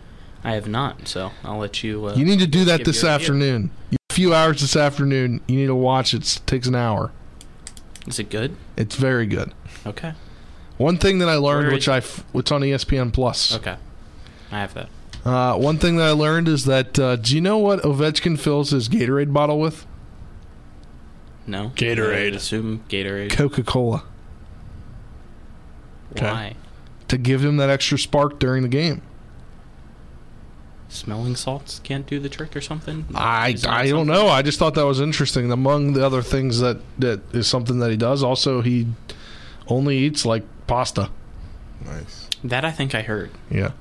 [0.43, 2.05] I have not, so I'll let you.
[2.05, 3.71] Uh, You need to do that this afternoon.
[4.09, 5.41] A few hours this afternoon.
[5.47, 6.21] You need to watch it.
[6.37, 7.11] It takes an hour.
[8.07, 8.55] Is it good?
[8.77, 9.53] It's very good.
[9.85, 10.13] Okay.
[10.77, 13.55] One thing that I learned, which I, f- it's on ESPN Plus.
[13.55, 13.75] Okay.
[14.51, 14.87] I have that.
[15.27, 18.69] Uh, one thing that I learned is that uh, do you know what Ovechkin fills
[18.69, 19.85] his Gatorade bottle with?
[21.45, 21.73] No.
[21.75, 22.31] Gatorade.
[22.31, 23.31] I assume Gatorade.
[23.31, 24.05] Coca Cola
[26.17, 26.55] Why?
[27.09, 29.01] to give him that extra spark during the game.
[30.87, 33.05] Smelling salts can't do the trick or something.
[33.13, 34.27] I Is that I don't know.
[34.29, 35.51] I just thought that was interesting.
[35.51, 38.23] Among the other things that that is something that he does.
[38.23, 38.87] Also, he
[39.67, 41.09] only eats like pasta.
[41.85, 42.29] Nice.
[42.45, 43.31] That I think I heard.
[43.51, 43.71] Yeah.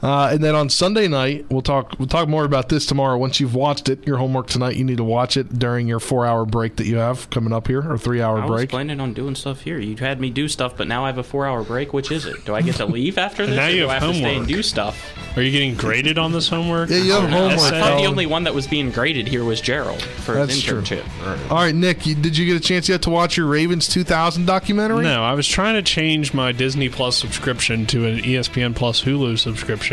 [0.00, 1.96] Uh, and then on Sunday night, we'll talk.
[1.98, 3.18] We'll talk more about this tomorrow.
[3.18, 6.44] Once you've watched it, your homework tonight, you need to watch it during your four-hour
[6.44, 8.70] break that you have coming up here, or three-hour I was break.
[8.70, 9.78] planning on doing stuff here.
[9.80, 11.92] You had me do stuff, but now I have a four-hour break.
[11.92, 12.44] Which is it?
[12.44, 13.56] Do I get to leave after this?
[13.56, 14.48] now or you do I have have to stay and homework.
[14.48, 15.36] do stuff?
[15.36, 16.90] Are you getting graded on this homework?
[16.90, 17.58] Yeah, you have Or homework.
[17.72, 20.62] I thought the only one that was being graded here was Gerald for That's his
[20.62, 20.80] true.
[20.80, 21.50] internship.
[21.50, 24.46] All right, Nick, you, did you get a chance yet to watch your Ravens 2000
[24.46, 25.02] documentary?
[25.02, 29.36] No, I was trying to change my Disney Plus subscription to an ESPN Plus Hulu
[29.38, 29.87] subscription.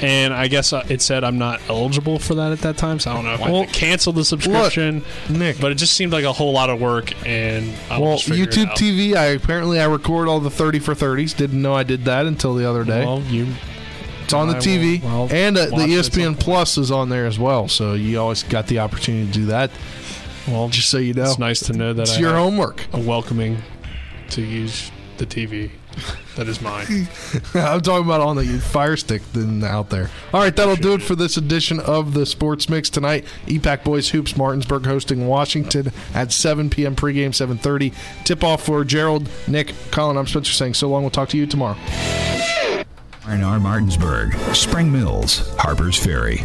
[0.00, 3.12] And I guess uh, it said I'm not eligible for that at that time, so
[3.12, 5.04] I don't know if I Well, cancel the subscription.
[5.28, 8.28] Nick, but it just seemed like a whole lot of work, and I'll Well, just
[8.28, 8.76] figure it YouTube out.
[8.78, 9.14] TV.
[9.14, 11.36] I apparently I record all the 30 for 30s.
[11.36, 13.04] Didn't know I did that until the other day.
[13.04, 13.46] Well, you.
[14.24, 16.78] It's on the I TV, will- I'll and uh, the watch it at ESPN Plus
[16.78, 17.68] is on there as well.
[17.68, 19.70] So you always got the opportunity to do that.
[20.48, 22.86] Well, just so you know, It's nice to know that it's I your homework.
[22.92, 23.58] A welcoming
[24.30, 25.70] to use the TV
[26.36, 26.86] that is mine.
[27.54, 30.10] I'm talking about on the Fire Stick than out there.
[30.32, 33.24] All right, that'll do it for this edition of the Sports Mix tonight.
[33.46, 36.96] EPAC Boys Hoops Martinsburg hosting Washington at 7 p.m.
[36.96, 37.94] pregame 7:30.
[38.24, 40.16] Tip off for Gerald, Nick, Colin.
[40.16, 41.02] I'm Spencer saying so long.
[41.02, 41.76] We'll talk to you tomorrow.
[43.26, 46.42] R&R Martinsburg, Spring Mills, Harper's Ferry.